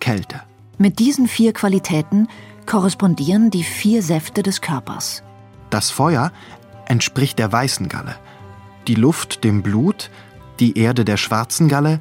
Kälte. 0.00 0.40
Mit 0.78 0.98
diesen 0.98 1.28
vier 1.28 1.52
Qualitäten 1.52 2.28
korrespondieren 2.64 3.50
die 3.50 3.64
vier 3.64 4.02
Säfte 4.02 4.42
des 4.42 4.62
Körpers. 4.62 5.22
Das 5.68 5.90
Feuer 5.90 6.32
entspricht 6.86 7.38
der 7.38 7.52
weißen 7.52 7.90
Galle, 7.90 8.16
die 8.88 8.94
Luft 8.94 9.44
dem 9.44 9.62
Blut, 9.62 10.10
die 10.60 10.78
Erde 10.78 11.04
der 11.04 11.18
schwarzen 11.18 11.68
Galle, 11.68 12.00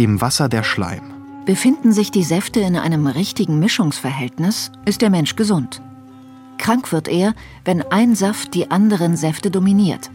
dem 0.00 0.20
Wasser 0.22 0.48
der 0.48 0.64
Schleim. 0.64 1.12
Befinden 1.46 1.92
sich 1.92 2.10
die 2.10 2.24
Säfte 2.24 2.58
in 2.58 2.76
einem 2.76 3.06
richtigen 3.06 3.60
Mischungsverhältnis, 3.60 4.72
ist 4.86 5.02
der 5.02 5.10
Mensch 5.10 5.36
gesund. 5.36 5.83
Krank 6.64 6.92
wird 6.92 7.08
er, 7.08 7.34
wenn 7.66 7.82
ein 7.82 8.14
Saft 8.14 8.54
die 8.54 8.70
anderen 8.70 9.18
Säfte 9.18 9.50
dominiert. 9.50 10.10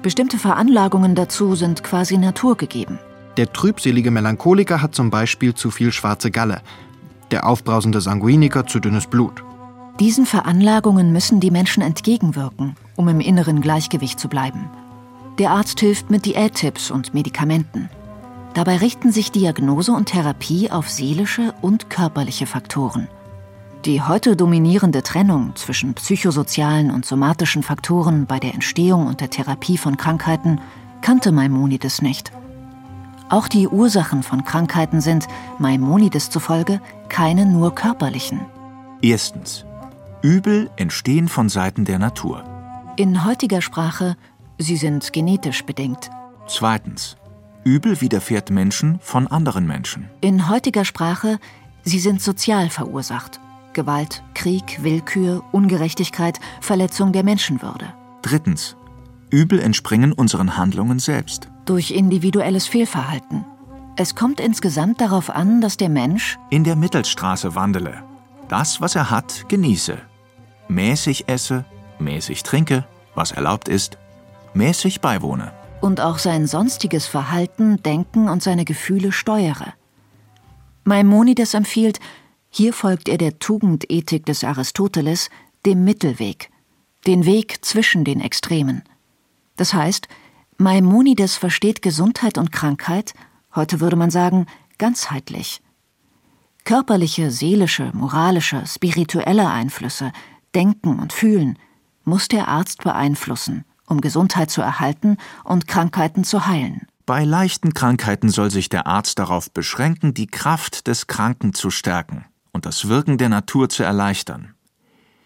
Bestimmte 0.00 0.38
Veranlagungen 0.38 1.16
dazu 1.16 1.56
sind 1.56 1.82
quasi 1.82 2.18
naturgegeben. 2.18 3.00
Der 3.36 3.52
trübselige 3.52 4.12
Melancholiker 4.12 4.80
hat 4.80 4.94
zum 4.94 5.10
Beispiel 5.10 5.54
zu 5.54 5.72
viel 5.72 5.90
schwarze 5.90 6.30
Galle, 6.30 6.62
der 7.32 7.48
aufbrausende 7.48 8.00
Sanguiniker 8.00 8.68
zu 8.68 8.78
dünnes 8.78 9.08
Blut. 9.08 9.42
Diesen 9.98 10.24
Veranlagungen 10.24 11.10
müssen 11.10 11.40
die 11.40 11.50
Menschen 11.50 11.82
entgegenwirken, 11.82 12.76
um 12.94 13.08
im 13.08 13.18
inneren 13.18 13.60
Gleichgewicht 13.60 14.20
zu 14.20 14.28
bleiben. 14.28 14.70
Der 15.40 15.50
Arzt 15.50 15.80
hilft 15.80 16.10
mit 16.10 16.26
Diättipps 16.26 16.92
und 16.92 17.12
Medikamenten. 17.12 17.90
Dabei 18.54 18.76
richten 18.76 19.10
sich 19.10 19.32
Diagnose 19.32 19.90
und 19.90 20.06
Therapie 20.06 20.70
auf 20.70 20.88
seelische 20.88 21.54
und 21.60 21.90
körperliche 21.90 22.46
Faktoren. 22.46 23.08
Die 23.84 24.02
heute 24.02 24.34
dominierende 24.34 25.02
Trennung 25.02 25.54
zwischen 25.54 25.94
psychosozialen 25.94 26.90
und 26.90 27.06
somatischen 27.06 27.62
Faktoren 27.62 28.26
bei 28.26 28.40
der 28.40 28.54
Entstehung 28.54 29.06
und 29.06 29.20
der 29.20 29.30
Therapie 29.30 29.78
von 29.78 29.96
Krankheiten 29.96 30.60
kannte 31.02 31.30
Maimonides 31.30 32.02
nicht. 32.02 32.32
Auch 33.28 33.48
die 33.48 33.68
Ursachen 33.68 34.22
von 34.22 34.44
Krankheiten 34.44 35.00
sind, 35.00 35.26
Maimonides 35.58 36.30
zufolge, 36.30 36.80
keine 37.08 37.46
nur 37.46 37.74
körperlichen. 37.74 38.40
Erstens. 39.02 39.64
Übel 40.22 40.70
entstehen 40.76 41.28
von 41.28 41.48
Seiten 41.48 41.84
der 41.84 41.98
Natur. 41.98 42.42
In 42.96 43.24
heutiger 43.24 43.62
Sprache, 43.62 44.16
sie 44.58 44.76
sind 44.76 45.12
genetisch 45.12 45.64
bedingt. 45.64 46.10
Zweitens. 46.48 47.16
Übel 47.64 48.00
widerfährt 48.00 48.50
Menschen 48.50 48.98
von 49.00 49.26
anderen 49.26 49.66
Menschen. 49.66 50.08
In 50.20 50.48
heutiger 50.48 50.84
Sprache, 50.84 51.38
sie 51.82 51.98
sind 51.98 52.22
sozial 52.22 52.70
verursacht. 52.70 53.40
Gewalt, 53.76 54.22
Krieg, 54.32 54.82
Willkür, 54.82 55.44
Ungerechtigkeit, 55.52 56.40
Verletzung 56.62 57.12
der 57.12 57.22
Menschenwürde. 57.22 57.92
Drittens. 58.22 58.74
Übel 59.30 59.60
entspringen 59.60 60.12
unseren 60.12 60.56
Handlungen 60.56 60.98
selbst. 60.98 61.48
Durch 61.66 61.90
individuelles 61.90 62.66
Fehlverhalten. 62.66 63.44
Es 63.96 64.14
kommt 64.14 64.40
insgesamt 64.40 65.02
darauf 65.02 65.28
an, 65.28 65.60
dass 65.60 65.76
der 65.76 65.90
Mensch 65.90 66.38
in 66.48 66.64
der 66.64 66.74
Mittelstraße 66.74 67.54
wandele, 67.54 68.02
das, 68.48 68.80
was 68.80 68.94
er 68.94 69.10
hat, 69.10 69.46
genieße, 69.48 69.98
mäßig 70.68 71.28
esse, 71.28 71.66
mäßig 71.98 72.44
trinke, 72.44 72.86
was 73.14 73.32
erlaubt 73.32 73.68
ist, 73.68 73.98
mäßig 74.54 75.02
beiwohne. 75.02 75.52
Und 75.82 76.00
auch 76.00 76.18
sein 76.18 76.46
sonstiges 76.46 77.06
Verhalten, 77.06 77.82
Denken 77.82 78.30
und 78.30 78.42
seine 78.42 78.64
Gefühle 78.64 79.12
steuere. 79.12 79.74
Maimonides 80.84 81.52
empfiehlt, 81.52 82.00
hier 82.56 82.72
folgt 82.72 83.10
er 83.10 83.18
der 83.18 83.38
Tugendethik 83.38 84.24
des 84.24 84.42
Aristoteles, 84.42 85.28
dem 85.66 85.84
Mittelweg, 85.84 86.48
den 87.06 87.26
Weg 87.26 87.62
zwischen 87.62 88.02
den 88.02 88.18
Extremen. 88.18 88.82
Das 89.56 89.74
heißt, 89.74 90.08
Maimonides 90.56 91.36
versteht 91.36 91.82
Gesundheit 91.82 92.38
und 92.38 92.52
Krankheit, 92.52 93.12
heute 93.54 93.80
würde 93.80 93.96
man 93.96 94.10
sagen, 94.10 94.46
ganzheitlich. 94.78 95.60
Körperliche, 96.64 97.30
seelische, 97.30 97.90
moralische, 97.92 98.66
spirituelle 98.66 99.50
Einflüsse, 99.50 100.12
Denken 100.54 100.98
und 100.98 101.12
Fühlen 101.12 101.58
muss 102.04 102.28
der 102.28 102.48
Arzt 102.48 102.82
beeinflussen, 102.82 103.66
um 103.86 104.00
Gesundheit 104.00 104.50
zu 104.50 104.62
erhalten 104.62 105.18
und 105.44 105.66
Krankheiten 105.66 106.24
zu 106.24 106.46
heilen. 106.46 106.86
Bei 107.04 107.22
leichten 107.22 107.74
Krankheiten 107.74 108.30
soll 108.30 108.50
sich 108.50 108.70
der 108.70 108.86
Arzt 108.86 109.18
darauf 109.18 109.50
beschränken, 109.50 110.14
die 110.14 110.26
Kraft 110.26 110.86
des 110.86 111.06
Kranken 111.06 111.52
zu 111.52 111.70
stärken 111.70 112.24
und 112.56 112.66
das 112.66 112.88
Wirken 112.88 113.18
der 113.18 113.28
Natur 113.28 113.68
zu 113.68 113.84
erleichtern. 113.84 114.54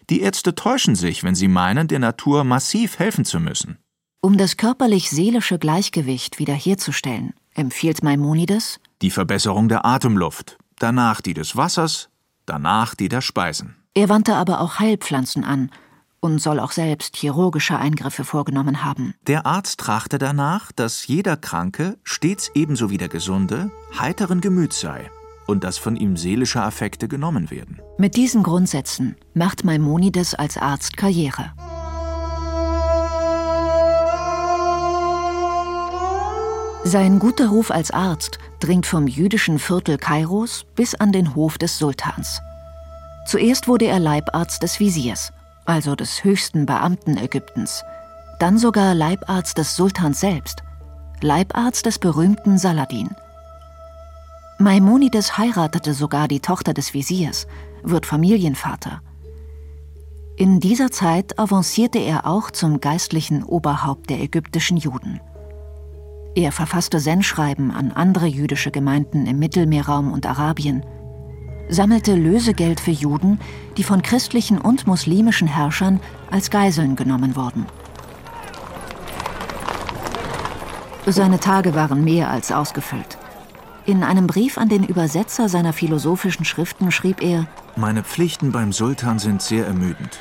Die 0.09 0.21
Ärzte 0.21 0.53
täuschen 0.53 0.95
sich, 0.95 1.23
wenn 1.23 1.33
sie 1.33 1.47
meinen, 1.47 1.87
der 1.87 1.99
Natur 1.99 2.43
massiv 2.43 2.99
helfen 2.99 3.25
zu 3.25 3.39
müssen. 3.39 3.77
Um 4.21 4.37
das 4.37 4.57
körperlich-seelische 4.57 5.57
Gleichgewicht 5.57 6.37
wiederherzustellen, 6.37 7.33
empfiehlt 7.55 8.03
Maimonides 8.03 8.79
die 9.01 9.09
Verbesserung 9.09 9.67
der 9.69 9.83
Atemluft, 9.85 10.57
danach 10.77 11.21
die 11.21 11.33
des 11.33 11.55
Wassers, 11.55 12.09
danach 12.45 12.93
die 12.93 13.09
der 13.09 13.21
Speisen. 13.21 13.77
Er 13.95 14.09
wandte 14.09 14.35
aber 14.35 14.59
auch 14.59 14.77
Heilpflanzen 14.77 15.43
an, 15.43 15.71
und 16.23 16.37
soll 16.37 16.59
auch 16.59 16.71
selbst 16.71 17.15
chirurgische 17.17 17.79
Eingriffe 17.79 18.23
vorgenommen 18.23 18.83
haben. 18.83 19.15
Der 19.25 19.47
Arzt 19.47 19.79
trachte 19.79 20.19
danach, 20.19 20.71
dass 20.71 21.07
jeder 21.07 21.35
Kranke, 21.35 21.97
stets 22.03 22.51
ebenso 22.53 22.91
wie 22.91 22.99
der 22.99 23.09
Gesunde, 23.09 23.71
heiteren 23.97 24.39
Gemüts 24.39 24.81
sei 24.81 25.09
und 25.47 25.63
dass 25.63 25.77
von 25.77 25.95
ihm 25.95 26.17
seelische 26.17 26.61
Affekte 26.61 27.07
genommen 27.07 27.51
werden. 27.51 27.81
Mit 27.97 28.15
diesen 28.15 28.43
Grundsätzen 28.43 29.15
macht 29.33 29.63
Maimonides 29.63 30.35
als 30.35 30.57
Arzt 30.57 30.97
Karriere. 30.97 31.53
Sein 36.83 37.19
guter 37.19 37.49
Ruf 37.49 37.69
als 37.71 37.91
Arzt 37.91 38.39
dringt 38.59 38.85
vom 38.85 39.07
jüdischen 39.07 39.59
Viertel 39.59 39.97
Kairos 39.97 40.65
bis 40.75 40.95
an 40.95 41.11
den 41.11 41.35
Hof 41.35 41.57
des 41.57 41.77
Sultans. 41.77 42.41
Zuerst 43.27 43.67
wurde 43.67 43.85
er 43.85 43.99
Leibarzt 43.99 44.63
des 44.63 44.79
Visiers 44.79 45.31
also 45.65 45.95
des 45.95 46.23
höchsten 46.23 46.65
Beamten 46.65 47.17
Ägyptens, 47.17 47.83
dann 48.39 48.57
sogar 48.57 48.93
Leibarzt 48.93 49.57
des 49.57 49.75
Sultans 49.75 50.19
selbst, 50.19 50.63
Leibarzt 51.21 51.85
des 51.85 51.99
berühmten 51.99 52.57
Saladin. 52.57 53.09
Maimonides 54.61 55.37
heiratete 55.37 55.93
sogar 55.93 56.27
die 56.27 56.39
Tochter 56.39 56.73
des 56.73 56.93
Visiers, 56.93 57.47
wird 57.83 58.05
Familienvater. 58.05 59.01
In 60.37 60.59
dieser 60.59 60.91
Zeit 60.91 61.37
avancierte 61.37 61.99
er 61.99 62.25
auch 62.25 62.51
zum 62.51 62.79
geistlichen 62.79 63.43
Oberhaupt 63.43 64.09
der 64.09 64.21
ägyptischen 64.21 64.77
Juden. 64.77 65.19
Er 66.35 66.51
verfasste 66.51 66.99
Sendschreiben 66.99 67.71
an 67.71 67.91
andere 67.91 68.27
jüdische 68.27 68.71
Gemeinden 68.71 69.25
im 69.25 69.39
Mittelmeerraum 69.39 70.11
und 70.13 70.25
Arabien– 70.25 70.85
sammelte 71.71 72.15
Lösegeld 72.15 72.79
für 72.79 72.91
Juden, 72.91 73.39
die 73.77 73.83
von 73.83 74.01
christlichen 74.01 74.59
und 74.59 74.87
muslimischen 74.87 75.47
Herrschern 75.47 75.99
als 76.29 76.49
Geiseln 76.49 76.95
genommen 76.95 77.35
wurden. 77.35 77.65
Seine 81.05 81.39
Tage 81.39 81.73
waren 81.73 82.03
mehr 82.03 82.29
als 82.29 82.51
ausgefüllt. 82.51 83.17
In 83.85 84.03
einem 84.03 84.27
Brief 84.27 84.59
an 84.59 84.69
den 84.69 84.83
Übersetzer 84.83 85.49
seiner 85.49 85.73
philosophischen 85.73 86.45
Schriften 86.45 86.91
schrieb 86.91 87.23
er 87.23 87.47
Meine 87.75 88.03
Pflichten 88.03 88.51
beim 88.51 88.73
Sultan 88.73 89.17
sind 89.17 89.41
sehr 89.41 89.65
ermüdend. 89.65 90.19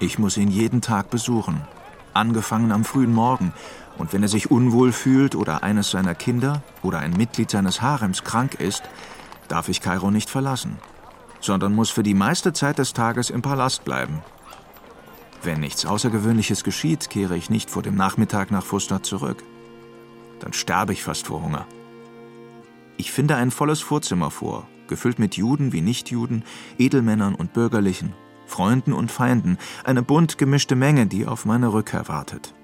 Ich 0.00 0.18
muss 0.18 0.36
ihn 0.36 0.50
jeden 0.50 0.82
Tag 0.82 1.08
besuchen, 1.08 1.62
angefangen 2.12 2.72
am 2.72 2.84
frühen 2.84 3.14
Morgen, 3.14 3.54
und 3.96 4.12
wenn 4.12 4.22
er 4.22 4.28
sich 4.28 4.50
unwohl 4.50 4.92
fühlt 4.92 5.34
oder 5.34 5.62
eines 5.62 5.92
seiner 5.92 6.14
Kinder 6.14 6.62
oder 6.82 6.98
ein 6.98 7.12
Mitglied 7.12 7.50
seines 7.50 7.80
Harems 7.80 8.22
krank 8.22 8.56
ist, 8.56 8.82
darf 9.48 9.68
ich 9.68 9.80
Kairo 9.80 10.10
nicht 10.10 10.28
verlassen, 10.28 10.76
sondern 11.40 11.74
muss 11.74 11.90
für 11.90 12.02
die 12.02 12.14
meiste 12.14 12.52
Zeit 12.52 12.78
des 12.78 12.92
Tages 12.92 13.30
im 13.30 13.40
Palast 13.40 13.84
bleiben. 13.84 14.20
Wenn 15.42 15.60
nichts 15.60 15.86
Außergewöhnliches 15.86 16.64
geschieht, 16.64 17.08
kehre 17.08 17.36
ich 17.36 17.48
nicht 17.48 17.70
vor 17.70 17.82
dem 17.82 17.94
Nachmittag 17.94 18.50
nach 18.50 18.64
Fustat 18.64 19.06
zurück. 19.06 19.42
Dann 20.40 20.52
sterbe 20.52 20.92
ich 20.92 21.02
fast 21.02 21.28
vor 21.28 21.40
Hunger. 21.40 21.66
Ich 22.96 23.10
finde 23.12 23.36
ein 23.36 23.50
volles 23.50 23.80
Vorzimmer 23.80 24.30
vor, 24.30 24.68
gefüllt 24.86 25.18
mit 25.18 25.36
Juden 25.36 25.72
wie 25.72 25.80
Nichtjuden, 25.80 26.44
Edelmännern 26.78 27.34
und 27.34 27.52
Bürgerlichen, 27.52 28.14
Freunden 28.46 28.92
und 28.92 29.10
Feinden, 29.10 29.58
eine 29.84 30.02
bunt 30.02 30.38
gemischte 30.38 30.76
Menge, 30.76 31.06
die 31.06 31.26
auf 31.26 31.44
meine 31.44 31.72
Rückkehr 31.72 32.08
wartet. 32.08 32.54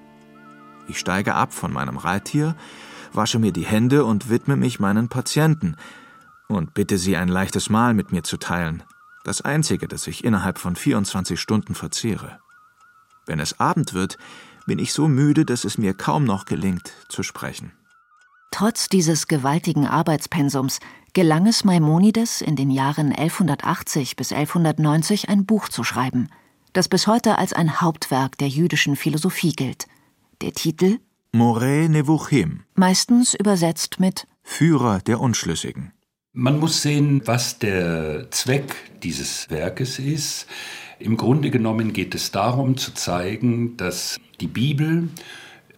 Ich 0.88 0.98
steige 0.98 1.34
ab 1.34 1.52
von 1.52 1.72
meinem 1.72 1.96
Reittier, 1.96 2.56
wasche 3.12 3.38
mir 3.38 3.52
die 3.52 3.64
Hände 3.64 4.04
und 4.04 4.28
widme 4.28 4.56
mich 4.56 4.80
meinen 4.80 5.08
Patienten, 5.08 5.76
und 6.48 6.74
bitte 6.74 6.98
Sie, 6.98 7.16
ein 7.16 7.28
leichtes 7.28 7.70
Mahl 7.70 7.94
mit 7.94 8.10
mir 8.10 8.24
zu 8.24 8.36
teilen, 8.36 8.82
das 9.24 9.40
einzige, 9.40 9.86
das 9.86 10.06
ich 10.06 10.24
innerhalb 10.24 10.58
von 10.58 10.74
24 10.74 11.40
Stunden 11.40 11.74
verzehre. 11.74 12.40
Wenn 13.26 13.38
es 13.38 13.60
Abend 13.60 13.94
wird, 13.94 14.18
bin 14.66 14.78
ich 14.78 14.92
so 14.92 15.06
müde, 15.06 15.44
dass 15.44 15.64
es 15.64 15.78
mir 15.78 15.94
kaum 15.94 16.24
noch 16.24 16.46
gelingt, 16.46 16.92
zu 17.08 17.22
sprechen. 17.22 17.72
Trotz 18.50 18.88
dieses 18.88 19.28
gewaltigen 19.28 19.86
Arbeitspensums 19.86 20.80
gelang 21.12 21.46
es 21.46 21.64
Maimonides 21.64 22.40
in 22.40 22.56
den 22.56 22.70
Jahren 22.70 23.12
1180 23.12 24.16
bis 24.16 24.32
1190 24.32 25.28
ein 25.28 25.46
Buch 25.46 25.68
zu 25.68 25.84
schreiben, 25.84 26.28
das 26.72 26.88
bis 26.88 27.06
heute 27.06 27.38
als 27.38 27.52
ein 27.52 27.80
Hauptwerk 27.80 28.38
der 28.38 28.48
jüdischen 28.48 28.96
Philosophie 28.96 29.52
gilt. 29.52 29.86
Der 30.40 30.52
Titel 30.52 30.98
Moreh 31.32 31.88
Nevuchim, 31.88 32.64
meistens 32.74 33.34
übersetzt 33.34 34.00
mit 34.00 34.26
Führer 34.42 34.98
der 35.00 35.20
Unschlüssigen. 35.20 35.92
Man 36.32 36.58
muss 36.58 36.82
sehen, 36.82 37.22
was 37.24 37.58
der 37.58 38.30
Zweck 38.30 38.74
dieses 39.02 39.50
Werkes 39.50 39.98
ist. 39.98 40.46
Im 40.98 41.16
Grunde 41.16 41.50
genommen 41.50 41.92
geht 41.92 42.14
es 42.14 42.30
darum 42.30 42.76
zu 42.76 42.94
zeigen, 42.94 43.76
dass 43.76 44.18
die 44.40 44.46
Bibel 44.46 45.08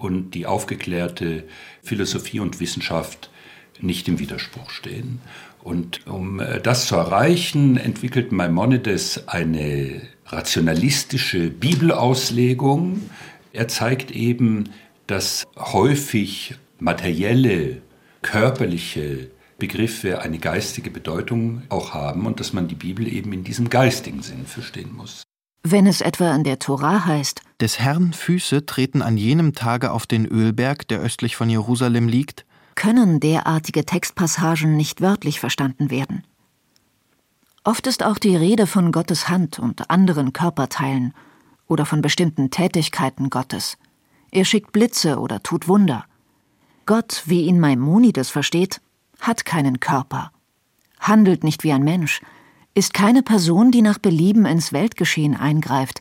und 0.02 0.32
die 0.32 0.46
aufgeklärte 0.46 1.44
Philosophie 1.82 2.40
und 2.40 2.60
Wissenschaft 2.60 3.30
nicht 3.80 4.08
im 4.08 4.18
Widerspruch 4.18 4.70
stehen. 4.70 5.20
Und 5.62 6.06
um 6.06 6.40
äh, 6.40 6.60
das 6.60 6.86
zu 6.86 6.96
erreichen, 6.96 7.76
entwickelt 7.76 8.32
Maimonides 8.32 9.28
eine 9.28 10.02
rationalistische 10.26 11.50
Bibelauslegung. 11.50 13.02
Er 13.52 13.68
zeigt 13.68 14.10
eben, 14.10 14.70
dass 15.06 15.44
häufig 15.56 16.54
materielle, 16.78 17.82
körperliche 18.22 19.30
Begriffe 19.58 20.20
eine 20.22 20.38
geistige 20.38 20.90
Bedeutung 20.90 21.62
auch 21.68 21.94
haben 21.94 22.26
und 22.26 22.40
dass 22.40 22.52
man 22.52 22.66
die 22.66 22.74
Bibel 22.74 23.06
eben 23.06 23.32
in 23.32 23.44
diesem 23.44 23.68
geistigen 23.68 24.22
Sinn 24.22 24.46
verstehen 24.46 24.92
muss. 24.96 25.22
Wenn 25.64 25.86
es 25.86 26.00
etwa 26.00 26.34
in 26.34 26.42
der 26.42 26.58
Tora 26.58 27.04
heißt, 27.04 27.40
des 27.60 27.78
Herrn 27.78 28.12
Füße 28.12 28.66
treten 28.66 29.00
an 29.00 29.16
jenem 29.16 29.54
Tage 29.54 29.92
auf 29.92 30.06
den 30.06 30.26
Ölberg, 30.26 30.88
der 30.88 30.98
östlich 30.98 31.36
von 31.36 31.48
Jerusalem 31.48 32.08
liegt, 32.08 32.44
können 32.74 33.20
derartige 33.20 33.84
Textpassagen 33.86 34.76
nicht 34.76 35.00
wörtlich 35.00 35.38
verstanden 35.38 35.90
werden. 35.90 36.24
Oft 37.62 37.86
ist 37.86 38.02
auch 38.02 38.18
die 38.18 38.34
Rede 38.34 38.66
von 38.66 38.90
Gottes 38.90 39.28
Hand 39.28 39.60
und 39.60 39.88
anderen 39.88 40.32
Körperteilen 40.32 41.14
oder 41.68 41.86
von 41.86 42.02
bestimmten 42.02 42.50
Tätigkeiten 42.50 43.30
Gottes. 43.30 43.78
Er 44.32 44.44
schickt 44.44 44.72
Blitze 44.72 45.20
oder 45.20 45.44
tut 45.44 45.68
Wunder. 45.68 46.04
Gott, 46.86 47.22
wie 47.26 47.42
ihn 47.42 47.60
Maimonides 47.60 48.30
versteht, 48.30 48.80
hat 49.20 49.44
keinen 49.44 49.78
Körper, 49.78 50.32
handelt 50.98 51.44
nicht 51.44 51.62
wie 51.62 51.72
ein 51.72 51.84
Mensch, 51.84 52.20
ist 52.74 52.94
keine 52.94 53.22
Person, 53.22 53.70
die 53.70 53.82
nach 53.82 53.98
Belieben 53.98 54.46
ins 54.46 54.72
Weltgeschehen 54.72 55.36
eingreift, 55.36 56.00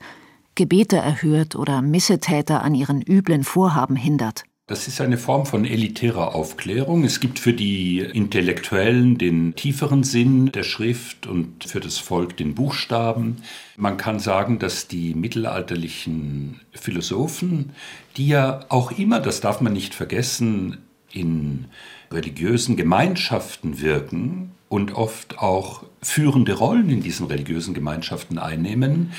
Gebete 0.55 0.97
erhört 0.97 1.55
oder 1.55 1.81
Missetäter 1.81 2.61
an 2.63 2.75
ihren 2.75 3.01
üblen 3.01 3.43
Vorhaben 3.43 3.95
hindert. 3.95 4.43
Das 4.67 4.87
ist 4.87 5.01
eine 5.01 5.17
Form 5.17 5.45
von 5.45 5.65
elitärer 5.65 6.33
Aufklärung. 6.33 7.03
Es 7.03 7.19
gibt 7.19 7.39
für 7.39 7.51
die 7.51 7.99
Intellektuellen 7.99 9.17
den 9.17 9.53
tieferen 9.55 10.03
Sinn 10.03 10.51
der 10.53 10.63
Schrift 10.63 11.27
und 11.27 11.65
für 11.65 11.81
das 11.81 11.97
Volk 11.97 12.37
den 12.37 12.55
Buchstaben. 12.55 13.37
Man 13.75 13.97
kann 13.97 14.19
sagen, 14.19 14.59
dass 14.59 14.87
die 14.87 15.13
mittelalterlichen 15.13 16.61
Philosophen, 16.71 17.71
die 18.15 18.27
ja 18.27 18.61
auch 18.69 18.91
immer, 18.91 19.19
das 19.19 19.41
darf 19.41 19.59
man 19.59 19.73
nicht 19.73 19.93
vergessen, 19.93 20.77
in 21.11 21.65
religiösen 22.09 22.77
Gemeinschaften 22.77 23.81
wirken 23.81 24.51
und 24.69 24.93
oft 24.93 25.39
auch 25.39 25.83
führende 26.01 26.53
Rollen 26.53 26.89
in 26.89 27.01
diesen 27.01 27.27
religiösen 27.27 27.73
Gemeinschaften 27.73 28.37
einnehmen, 28.37 29.13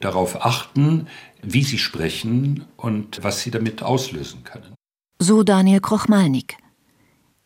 darauf 0.00 0.44
achten, 0.44 1.06
wie 1.42 1.62
sie 1.62 1.78
sprechen 1.78 2.64
und 2.76 3.22
was 3.22 3.40
sie 3.40 3.50
damit 3.50 3.82
auslösen 3.82 4.44
können. 4.44 4.74
So 5.18 5.42
Daniel 5.42 5.80
Krochmalnik. 5.80 6.56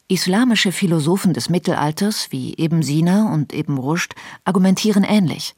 Islamische 0.08 0.70
Philosophen 0.70 1.34
des 1.34 1.48
Mittelalters 1.48 2.30
wie 2.30 2.54
Ibn 2.62 2.82
Sina 2.82 3.32
und 3.32 3.52
Ibn 3.52 3.76
Rushd 3.76 4.14
argumentieren 4.44 5.02
ähnlich. 5.02 5.54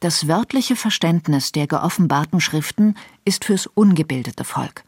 Das 0.00 0.28
wörtliche 0.28 0.76
Verständnis 0.76 1.52
der 1.52 1.66
geoffenbarten 1.66 2.40
Schriften 2.40 2.94
ist 3.24 3.44
fürs 3.44 3.66
ungebildete 3.66 4.44
Volk. 4.44 4.84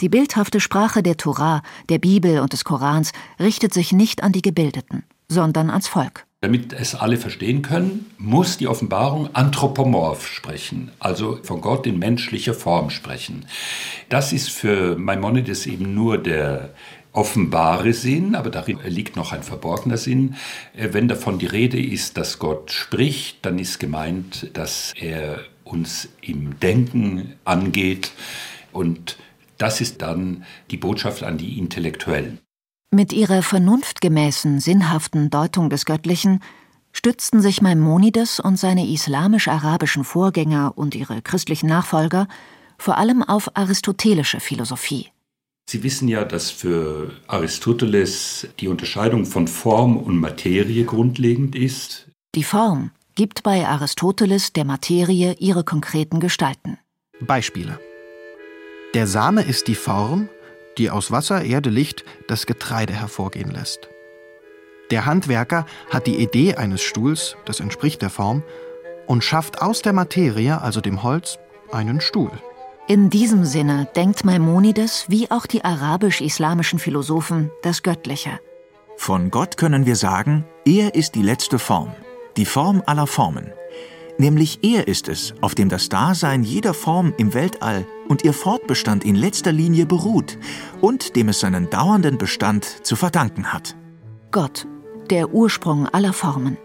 Die 0.00 0.08
bildhafte 0.08 0.60
Sprache 0.60 1.02
der 1.02 1.18
Torah, 1.18 1.62
der 1.90 1.98
Bibel 1.98 2.40
und 2.40 2.54
des 2.54 2.64
Korans 2.64 3.12
richtet 3.38 3.74
sich 3.74 3.92
nicht 3.92 4.22
an 4.22 4.32
die 4.32 4.40
Gebildeten, 4.40 5.04
sondern 5.28 5.68
ans 5.68 5.88
Volk. 5.88 6.26
Damit 6.42 6.72
es 6.72 6.94
alle 6.94 7.18
verstehen 7.18 7.60
können, 7.60 8.06
muss 8.16 8.56
die 8.56 8.66
Offenbarung 8.66 9.28
anthropomorph 9.34 10.26
sprechen, 10.26 10.90
also 10.98 11.38
von 11.42 11.60
Gott 11.60 11.86
in 11.86 11.98
menschlicher 11.98 12.54
Form 12.54 12.88
sprechen. 12.88 13.44
Das 14.08 14.32
ist 14.32 14.48
für 14.48 14.96
Maimonides 14.96 15.66
eben 15.66 15.94
nur 15.94 16.16
der 16.16 16.70
offenbare 17.12 17.92
Sinn, 17.92 18.34
aber 18.34 18.48
darin 18.48 18.78
liegt 18.86 19.16
noch 19.16 19.32
ein 19.32 19.42
verborgener 19.42 19.98
Sinn. 19.98 20.36
Äh, 20.74 20.90
wenn 20.92 21.08
davon 21.08 21.38
die 21.38 21.46
Rede 21.46 21.78
ist, 21.78 22.16
dass 22.16 22.38
Gott 22.38 22.70
spricht, 22.70 23.44
dann 23.44 23.58
ist 23.58 23.78
gemeint, 23.78 24.50
dass 24.54 24.94
er 24.96 25.40
uns 25.64 26.08
im 26.22 26.58
Denken 26.58 27.34
angeht 27.44 28.12
und 28.72 29.18
das 29.58 29.82
ist 29.82 30.00
dann 30.00 30.44
die 30.70 30.78
Botschaft 30.78 31.22
an 31.22 31.36
die 31.36 31.58
Intellektuellen. 31.58 32.38
Mit 32.92 33.12
ihrer 33.12 33.42
vernunftgemäßen, 33.42 34.58
sinnhaften 34.58 35.30
Deutung 35.30 35.70
des 35.70 35.84
Göttlichen 35.84 36.42
stützten 36.92 37.40
sich 37.40 37.62
Maimonides 37.62 38.40
und 38.40 38.58
seine 38.58 38.84
islamisch-arabischen 38.84 40.02
Vorgänger 40.02 40.72
und 40.76 40.96
ihre 40.96 41.22
christlichen 41.22 41.68
Nachfolger 41.68 42.26
vor 42.78 42.98
allem 42.98 43.22
auf 43.22 43.56
aristotelische 43.56 44.40
Philosophie. 44.40 45.08
Sie 45.68 45.84
wissen 45.84 46.08
ja, 46.08 46.24
dass 46.24 46.50
für 46.50 47.12
Aristoteles 47.28 48.48
die 48.58 48.66
Unterscheidung 48.66 49.24
von 49.24 49.46
Form 49.46 49.96
und 49.96 50.16
Materie 50.16 50.84
grundlegend 50.84 51.54
ist. 51.54 52.08
Die 52.34 52.42
Form 52.42 52.90
gibt 53.14 53.44
bei 53.44 53.68
Aristoteles 53.68 54.52
der 54.52 54.64
Materie 54.64 55.36
ihre 55.38 55.62
konkreten 55.62 56.18
Gestalten. 56.18 56.76
Beispiele. 57.20 57.78
Der 58.94 59.06
Same 59.06 59.42
ist 59.42 59.68
die 59.68 59.76
Form, 59.76 60.28
die 60.80 60.90
aus 60.90 61.10
Wasser, 61.10 61.44
Erde, 61.44 61.68
Licht 61.68 62.04
das 62.26 62.46
Getreide 62.46 62.94
hervorgehen 62.94 63.50
lässt. 63.50 63.90
Der 64.90 65.04
Handwerker 65.04 65.66
hat 65.90 66.06
die 66.06 66.16
Idee 66.16 66.56
eines 66.56 66.80
Stuhls, 66.80 67.36
das 67.44 67.60
entspricht 67.60 68.00
der 68.00 68.10
Form, 68.10 68.42
und 69.06 69.22
schafft 69.22 69.60
aus 69.60 69.82
der 69.82 69.92
Materie, 69.92 70.60
also 70.60 70.80
dem 70.80 71.02
Holz, 71.02 71.38
einen 71.70 72.00
Stuhl. 72.00 72.32
In 72.88 73.10
diesem 73.10 73.44
Sinne 73.44 73.88
denkt 73.94 74.24
Maimonides, 74.24 75.04
wie 75.08 75.30
auch 75.30 75.46
die 75.46 75.64
arabisch-islamischen 75.64 76.78
Philosophen, 76.78 77.50
das 77.62 77.82
Göttliche. 77.82 78.40
Von 78.96 79.30
Gott 79.30 79.58
können 79.58 79.84
wir 79.84 79.96
sagen, 79.96 80.44
er 80.64 80.94
ist 80.94 81.14
die 81.14 81.22
letzte 81.22 81.58
Form, 81.58 81.92
die 82.36 82.46
Form 82.46 82.82
aller 82.86 83.06
Formen. 83.06 83.52
Nämlich 84.20 84.58
er 84.62 84.86
ist 84.86 85.08
es, 85.08 85.32
auf 85.40 85.54
dem 85.54 85.70
das 85.70 85.88
Dasein 85.88 86.42
jeder 86.42 86.74
Form 86.74 87.14
im 87.16 87.32
Weltall 87.32 87.86
und 88.06 88.22
ihr 88.22 88.34
Fortbestand 88.34 89.02
in 89.02 89.14
letzter 89.14 89.50
Linie 89.50 89.86
beruht 89.86 90.36
und 90.82 91.16
dem 91.16 91.30
es 91.30 91.40
seinen 91.40 91.70
dauernden 91.70 92.18
Bestand 92.18 92.66
zu 92.86 92.96
verdanken 92.96 93.50
hat. 93.50 93.76
Gott, 94.30 94.66
der 95.08 95.32
Ursprung 95.32 95.88
aller 95.88 96.12
Formen. 96.12 96.58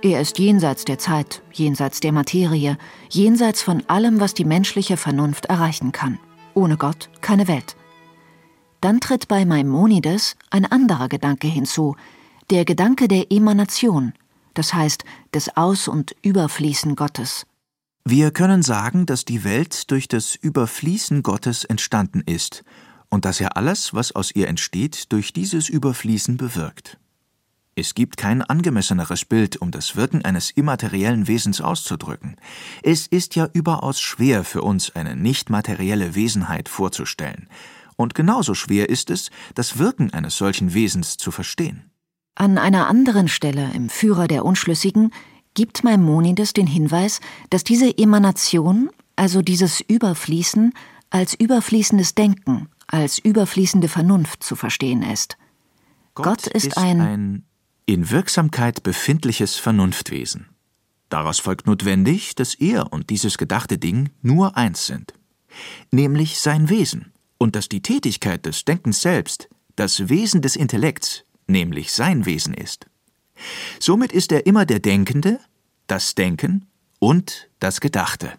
Er 0.00 0.22
ist 0.22 0.38
jenseits 0.38 0.86
der 0.86 0.96
Zeit, 0.96 1.42
jenseits 1.52 2.00
der 2.00 2.12
Materie, 2.12 2.78
jenseits 3.10 3.60
von 3.60 3.82
allem, 3.86 4.18
was 4.18 4.32
die 4.32 4.46
menschliche 4.46 4.96
Vernunft 4.96 5.44
erreichen 5.44 5.92
kann. 5.92 6.18
Ohne 6.54 6.78
Gott 6.78 7.10
keine 7.20 7.46
Welt. 7.46 7.76
Dann 8.80 9.00
tritt 9.00 9.28
bei 9.28 9.44
Maimonides 9.44 10.34
ein 10.48 10.64
anderer 10.64 11.10
Gedanke 11.10 11.46
hinzu, 11.46 11.94
der 12.48 12.64
Gedanke 12.64 13.06
der 13.06 13.30
Emanation, 13.30 14.14
das 14.54 14.74
heißt 14.74 15.04
des 15.34 15.56
Aus- 15.56 15.88
und 15.88 16.14
Überfließen 16.22 16.96
Gottes. 16.96 17.46
Wir 18.04 18.30
können 18.30 18.62
sagen, 18.62 19.06
dass 19.06 19.24
die 19.24 19.44
Welt 19.44 19.90
durch 19.90 20.08
das 20.08 20.34
Überfließen 20.34 21.22
Gottes 21.22 21.64
entstanden 21.64 22.22
ist 22.24 22.64
und 23.08 23.24
dass 23.24 23.40
er 23.40 23.56
alles, 23.56 23.92
was 23.92 24.12
aus 24.12 24.34
ihr 24.34 24.48
entsteht, 24.48 25.12
durch 25.12 25.32
dieses 25.32 25.68
Überfließen 25.68 26.36
bewirkt. 26.36 26.98
Es 27.76 27.94
gibt 27.94 28.16
kein 28.16 28.42
angemesseneres 28.42 29.24
Bild, 29.24 29.56
um 29.58 29.70
das 29.70 29.96
Wirken 29.96 30.24
eines 30.24 30.50
immateriellen 30.50 31.28
Wesens 31.28 31.60
auszudrücken. 31.60 32.36
Es 32.82 33.06
ist 33.06 33.36
ja 33.36 33.48
überaus 33.52 34.00
schwer 34.00 34.44
für 34.44 34.62
uns, 34.62 34.94
eine 34.96 35.14
nicht 35.14 35.50
materielle 35.50 36.14
Wesenheit 36.14 36.68
vorzustellen. 36.68 37.48
Und 37.96 38.14
genauso 38.14 38.54
schwer 38.54 38.88
ist 38.88 39.10
es, 39.10 39.30
das 39.54 39.78
Wirken 39.78 40.12
eines 40.12 40.36
solchen 40.36 40.74
Wesens 40.74 41.16
zu 41.16 41.30
verstehen. 41.30 41.89
An 42.40 42.56
einer 42.56 42.86
anderen 42.86 43.28
Stelle 43.28 43.70
im 43.74 43.90
Führer 43.90 44.26
der 44.26 44.46
Unschlüssigen 44.46 45.12
gibt 45.52 45.84
Maimonides 45.84 46.54
den 46.54 46.66
Hinweis, 46.66 47.20
dass 47.50 47.64
diese 47.64 47.98
Emanation, 47.98 48.88
also 49.14 49.42
dieses 49.42 49.82
Überfließen, 49.82 50.72
als 51.10 51.34
überfließendes 51.34 52.14
Denken, 52.14 52.70
als 52.86 53.18
überfließende 53.18 53.88
Vernunft 53.88 54.42
zu 54.42 54.56
verstehen 54.56 55.02
ist. 55.02 55.36
Gott, 56.14 56.24
Gott 56.24 56.46
ist, 56.46 56.68
ist 56.68 56.78
ein, 56.78 57.00
ein 57.02 57.44
in 57.84 58.08
Wirksamkeit 58.08 58.82
befindliches 58.82 59.56
Vernunftwesen. 59.56 60.46
Daraus 61.10 61.40
folgt 61.40 61.66
notwendig, 61.66 62.36
dass 62.36 62.54
er 62.54 62.90
und 62.90 63.10
dieses 63.10 63.36
gedachte 63.36 63.76
Ding 63.76 64.08
nur 64.22 64.56
eins 64.56 64.86
sind, 64.86 65.12
nämlich 65.90 66.38
sein 66.38 66.70
Wesen, 66.70 67.12
und 67.36 67.54
dass 67.54 67.68
die 67.68 67.82
Tätigkeit 67.82 68.46
des 68.46 68.64
Denkens 68.64 69.02
selbst 69.02 69.50
das 69.76 70.08
Wesen 70.08 70.40
des 70.40 70.56
Intellekts, 70.56 71.26
nämlich 71.50 71.92
sein 71.92 72.26
Wesen 72.26 72.54
ist. 72.54 72.86
Somit 73.78 74.12
ist 74.12 74.32
er 74.32 74.46
immer 74.46 74.66
der 74.66 74.80
Denkende, 74.80 75.40
das 75.86 76.14
Denken 76.14 76.66
und 76.98 77.48
das 77.58 77.80
Gedachte. 77.80 78.32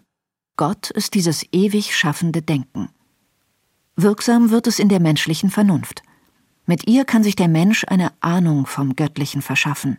Gott 0.56 0.90
ist 0.90 1.14
dieses 1.14 1.46
ewig 1.52 1.96
schaffende 1.96 2.42
Denken. 2.42 2.88
Wirksam 3.96 4.50
wird 4.50 4.66
es 4.66 4.78
in 4.78 4.88
der 4.88 5.00
menschlichen 5.00 5.50
Vernunft. 5.50 6.02
Mit 6.66 6.88
ihr 6.88 7.04
kann 7.04 7.22
sich 7.22 7.36
der 7.36 7.48
Mensch 7.48 7.84
eine 7.88 8.12
Ahnung 8.20 8.66
vom 8.66 8.94
Göttlichen 8.94 9.42
verschaffen. 9.42 9.98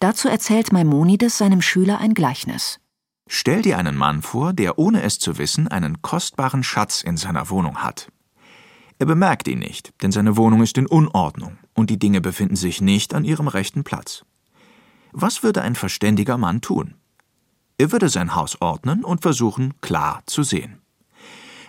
Dazu 0.00 0.28
erzählt 0.28 0.72
Maimonides 0.72 1.38
seinem 1.38 1.62
Schüler 1.62 1.98
ein 1.98 2.14
Gleichnis. 2.14 2.80
Stell 3.28 3.62
dir 3.62 3.78
einen 3.78 3.96
Mann 3.96 4.22
vor, 4.22 4.52
der 4.52 4.78
ohne 4.78 5.02
es 5.02 5.18
zu 5.18 5.38
wissen 5.38 5.68
einen 5.68 6.02
kostbaren 6.02 6.64
Schatz 6.64 7.02
in 7.02 7.16
seiner 7.16 7.48
Wohnung 7.48 7.78
hat. 7.78 8.10
Er 9.00 9.06
bemerkt 9.06 9.48
ihn 9.48 9.60
nicht, 9.60 9.94
denn 10.02 10.12
seine 10.12 10.36
Wohnung 10.36 10.62
ist 10.62 10.76
in 10.76 10.86
Unordnung 10.86 11.56
und 11.72 11.88
die 11.88 11.98
Dinge 11.98 12.20
befinden 12.20 12.54
sich 12.54 12.82
nicht 12.82 13.14
an 13.14 13.24
ihrem 13.24 13.48
rechten 13.48 13.82
Platz. 13.82 14.26
Was 15.12 15.42
würde 15.42 15.62
ein 15.62 15.74
verständiger 15.74 16.36
Mann 16.36 16.60
tun? 16.60 16.96
Er 17.78 17.92
würde 17.92 18.10
sein 18.10 18.34
Haus 18.34 18.60
ordnen 18.60 19.02
und 19.02 19.22
versuchen, 19.22 19.72
klar 19.80 20.22
zu 20.26 20.42
sehen. 20.42 20.82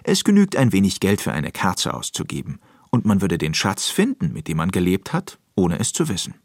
Es 0.04 0.26
genügt 0.26 0.58
ein 0.58 0.74
wenig 0.74 1.00
Geld 1.00 1.22
für 1.22 1.32
eine 1.32 1.52
Kerze 1.52 1.94
auszugeben, 1.94 2.60
und 2.90 3.06
man 3.06 3.22
würde 3.22 3.38
den 3.38 3.54
Schatz 3.54 3.88
finden, 3.88 4.34
mit 4.34 4.50
dem 4.50 4.58
man 4.58 4.72
gelebt 4.72 5.14
hat, 5.14 5.40
ohne 5.56 5.80
es 5.80 5.94
zu 5.94 6.10
wissen. 6.10 6.36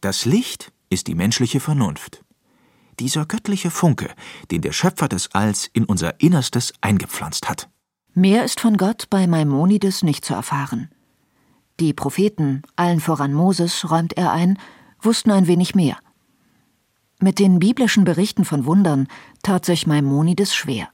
Das 0.00 0.24
Licht 0.24 0.72
ist 0.90 1.06
die 1.06 1.14
menschliche 1.14 1.60
Vernunft. 1.60 2.24
Dieser 2.98 3.26
göttliche 3.26 3.70
Funke, 3.70 4.12
den 4.50 4.60
der 4.60 4.72
Schöpfer 4.72 5.06
des 5.06 5.32
Alls 5.36 5.70
in 5.72 5.84
unser 5.84 6.20
Innerstes 6.20 6.72
eingepflanzt 6.80 7.48
hat. 7.48 7.68
Mehr 8.16 8.44
ist 8.44 8.60
von 8.60 8.76
Gott 8.76 9.10
bei 9.10 9.26
Maimonides 9.26 10.04
nicht 10.04 10.24
zu 10.24 10.34
erfahren. 10.34 10.88
Die 11.80 11.92
Propheten, 11.92 12.62
allen 12.76 13.00
voran 13.00 13.34
Moses, 13.34 13.90
räumt 13.90 14.12
er 14.12 14.30
ein, 14.30 14.56
wussten 15.00 15.32
ein 15.32 15.48
wenig 15.48 15.74
mehr. 15.74 15.96
Mit 17.18 17.40
den 17.40 17.58
biblischen 17.58 18.04
Berichten 18.04 18.44
von 18.44 18.66
Wundern 18.66 19.08
tat 19.42 19.64
sich 19.64 19.88
Maimonides 19.88 20.54
schwer. 20.54 20.88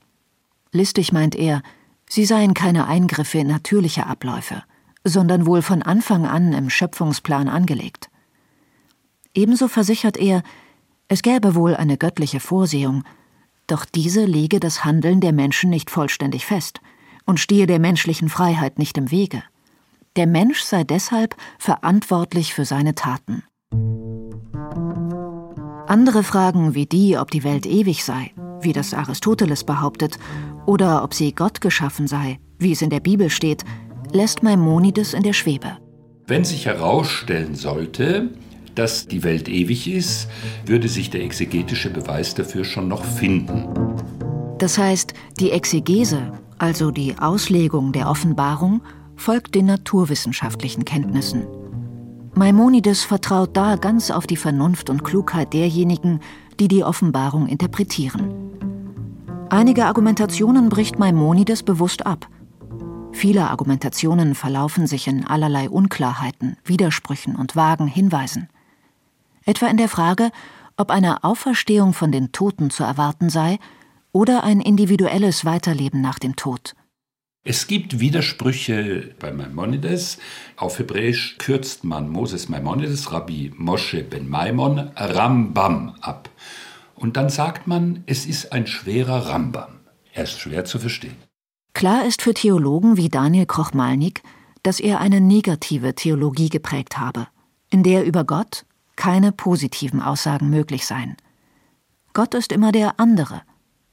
Listig 0.72 1.12
meint 1.12 1.35
er, 1.35 1.62
sie 2.09 2.24
seien 2.24 2.54
keine 2.54 2.87
Eingriffe 2.87 3.40
in 3.40 3.48
natürliche 3.48 4.06
Abläufe, 4.06 4.62
sondern 5.04 5.44
wohl 5.44 5.61
von 5.61 5.83
Anfang 5.83 6.24
an 6.24 6.54
im 6.54 6.70
Schöpfungsplan 6.70 7.48
angelegt. 7.48 8.09
Ebenso 9.35 9.68
versichert 9.68 10.16
er, 10.16 10.42
es 11.09 11.20
gäbe 11.20 11.54
wohl 11.54 11.76
eine 11.76 11.98
göttliche 11.98 12.40
Vorsehung, 12.40 13.04
doch 13.66 13.85
diese 13.85 14.24
lege 14.24 14.59
das 14.59 14.87
Handeln 14.87 15.20
der 15.20 15.35
Menschen 15.35 15.68
nicht 15.68 15.90
vollständig 15.90 16.46
fest 16.46 16.80
und 17.26 17.40
stehe 17.40 17.66
der 17.66 17.78
menschlichen 17.78 18.28
Freiheit 18.28 18.78
nicht 18.78 18.98
im 18.98 19.11
Wege. 19.11 19.42
Der 20.16 20.26
Mensch 20.26 20.62
sei 20.62 20.85
deshalb 20.85 21.37
verantwortlich 21.59 22.54
für 22.54 22.64
seine 22.64 22.94
Taten. 22.94 23.44
Andere 25.87 26.22
Fragen 26.22 26.74
wie 26.74 26.87
die, 26.87 27.16
ob 27.16 27.30
die 27.30 27.44
Welt 27.44 27.66
ewig 27.66 28.04
sei, 28.04 28.33
wie 28.61 28.72
das 28.72 28.94
Aristoteles 28.94 29.64
behauptet, 29.64 30.18
oder 30.66 31.02
ob 31.02 31.14
sie 31.14 31.35
Gott 31.35 31.61
geschaffen 31.61 32.06
sei, 32.06 32.38
wie 32.59 32.72
es 32.72 32.83
in 32.83 32.90
der 32.90 33.00
Bibel 33.00 33.30
steht, 33.30 33.64
lässt 34.12 34.42
Maimonides 34.42 35.14
in 35.14 35.22
der 35.22 35.33
Schwebe. 35.33 35.78
Wenn 36.26 36.44
sich 36.44 36.66
herausstellen 36.66 37.54
sollte, 37.54 38.30
dass 38.74 39.09
die 39.09 39.24
Welt 39.24 39.48
ewig 39.48 39.92
ist, 39.92 40.28
würde 40.64 40.88
sich 40.88 41.11
der 41.11 41.22
exegetische 41.22 41.90
Beweis 41.90 42.35
dafür 42.35 42.64
schon 42.64 42.88
noch 42.88 43.04
finden. 43.04 43.66
Das 44.59 44.78
heißt, 44.78 45.14
die 45.40 45.50
Exegese, 45.50 46.33
also 46.61 46.90
die 46.90 47.18
Auslegung 47.18 47.92
der 47.92 48.09
Offenbarung, 48.09 48.83
folgt 49.16 49.55
den 49.55 49.66
naturwissenschaftlichen 49.66 50.85
Kenntnissen. 50.85 51.46
Maimonides 52.35 53.03
vertraut 53.03 53.57
da 53.57 53.77
ganz 53.77 54.11
auf 54.11 54.27
die 54.27 54.37
Vernunft 54.37 54.90
und 54.90 55.03
Klugheit 55.03 55.53
derjenigen, 55.53 56.20
die 56.61 56.68
die 56.68 56.85
Offenbarung 56.85 57.46
interpretieren. 57.46 58.31
Einige 59.49 59.87
Argumentationen 59.87 60.68
bricht 60.68 60.99
Maimonides 60.99 61.62
bewusst 61.62 62.07
ab. 62.07 62.29
Viele 63.12 63.51
Argumentationen 63.51 64.35
verlaufen 64.35 64.87
sich 64.87 65.09
in 65.09 65.27
allerlei 65.27 65.68
Unklarheiten, 65.68 66.57
Widersprüchen 66.64 67.37
und 67.37 67.57
vagen 67.57 67.88
Hinweisen. 67.88 68.49
Etwa 69.44 69.66
in 69.66 69.79
der 69.79 69.88
Frage, 69.88 70.31
ob 70.77 70.90
eine 70.90 71.25
Auferstehung 71.25 71.94
von 71.94 72.12
den 72.12 72.33
Toten 72.33 72.70
zu 72.70 72.85
erwarten 72.85 73.29
sei 73.31 73.59
oder 74.12 74.44
ein 74.44 74.61
individuelles 74.61 75.44
Weiterleben 75.44 76.01
nach 76.01 76.18
dem 76.18 76.37
Tod. 76.37 76.75
Es 77.42 77.66
gibt 77.66 78.01
Widersprüche 78.01 79.14
bei 79.18 79.33
Maimonides. 79.33 80.18
Auf 80.57 80.79
Hebräisch 80.79 81.38
kürzt 81.38 81.85
man 81.85 82.11
Moses 82.11 82.51
Maimonides, 82.51 83.12
Rabbi 83.12 83.53
Moshe 83.57 84.03
ben 84.05 84.29
Maimon, 84.29 84.90
Rambam 84.94 85.94
ab. 86.03 86.29
Und 86.94 87.16
dann 87.16 87.31
sagt 87.31 87.66
man, 87.66 88.05
es 88.07 88.27
ist 88.27 88.53
ein 88.53 88.66
schwerer 88.66 89.29
Rambam. 89.29 89.81
Er 90.12 90.25
ist 90.25 90.38
schwer 90.38 90.66
zu 90.66 90.79
verstehen. 90.79 91.16
Klar 91.73 92.05
ist 92.05 92.20
für 92.20 92.35
Theologen 92.35 92.99
wie 92.99 93.09
Daniel 93.09 93.46
Koch-Malnick, 93.46 94.23
dass 94.62 94.81
er 94.81 95.01
eine 95.01 95.23
negative 95.23 95.94
Theologie 95.94 96.51
geprägt 96.51 96.99
habe, 96.99 97.27
in 97.70 97.83
der 97.83 98.05
über 98.05 98.25
Gott 98.25 98.66
keine 98.96 99.33
positiven 99.33 100.03
Aussagen 100.03 100.51
möglich 100.51 100.85
sein. 100.85 101.16
Gott 102.12 102.35
ist 102.35 102.53
immer 102.53 102.70
der 102.70 103.01
andere, 103.01 103.40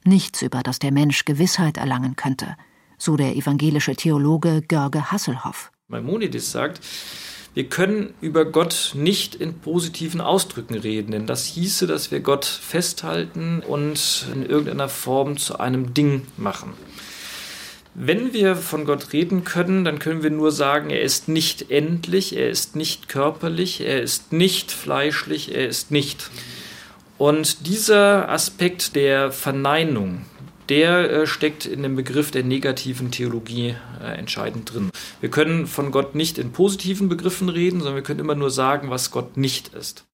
nichts, 0.08 0.42
über 0.42 0.64
das 0.64 0.80
der 0.80 0.92
Mensch 0.92 1.26
Gewissheit 1.26 1.78
erlangen 1.78 2.16
könnte, 2.16 2.56
so 2.98 3.16
der 3.18 3.36
evangelische 3.36 3.96
Theologe 3.96 4.62
Görge 4.68 5.12
Hasselhoff. 5.12 5.72
Maimonides 5.88 6.52
sagt, 6.52 6.82
wir 7.54 7.70
können 7.70 8.14
über 8.22 8.46
Gott 8.46 8.92
nicht 8.94 9.34
in 9.34 9.56
positiven 9.56 10.22
Ausdrücken 10.22 10.76
reden, 10.76 11.12
denn 11.12 11.26
das 11.26 11.46
hieße, 11.46 11.88
dass 11.88 12.12
wir 12.12 12.20
Gott 12.20 12.46
festhalten 12.46 13.62
und 13.68 14.28
in 14.32 14.46
irgendeiner 14.46 14.90
Form 14.90 15.38
zu 15.38 15.60
einem 15.60 15.94
Ding 15.94 16.28
machen. 16.38 16.74
Wenn 17.96 18.32
wir 18.32 18.56
von 18.56 18.86
Gott 18.86 19.12
reden 19.12 19.44
können, 19.44 19.84
dann 19.84 19.98
können 19.98 20.22
wir 20.22 20.30
nur 20.30 20.52
sagen, 20.52 20.92
er 20.92 21.02
ist 21.02 21.30
nicht 21.30 21.72
endlich, 21.72 22.36
er 22.36 22.48
ist 22.48 22.76
nicht 22.76 23.10
körperlich, 23.10 23.82
er 23.82 24.04
ist 24.04 24.32
nicht 24.32 24.72
fleischlich, 24.72 25.56
er 25.56 25.68
ist 25.68 25.90
nicht. 25.90 26.30
Und 27.18 27.66
dieser 27.66 28.30
Aspekt 28.30 28.96
der 28.96 29.32
Verneinung, 29.32 30.22
der 30.70 31.10
äh, 31.12 31.28
steckt 31.28 31.66
in 31.66 31.82
dem 31.84 31.96
Begriff 31.96 32.32
der 32.32 32.44
negativen 32.44 33.12
Theologie 33.12 33.76
äh, 34.02 34.18
entscheidend 34.18 34.74
drin. 34.74 34.92
Wir 35.20 35.30
können 35.30 35.66
von 35.66 35.92
Gott 35.92 36.14
nicht 36.14 36.38
in 36.38 36.52
positiven 36.52 37.10
Begriffen 37.10 37.50
reden, 37.50 37.80
sondern 37.80 37.96
wir 37.96 38.04
können 38.04 38.20
immer 38.20 38.36
nur 38.36 38.52
sagen, 38.52 38.90
was 38.90 39.12
Gott 39.12 39.38
nicht 39.38 39.70
ist. 39.70 40.06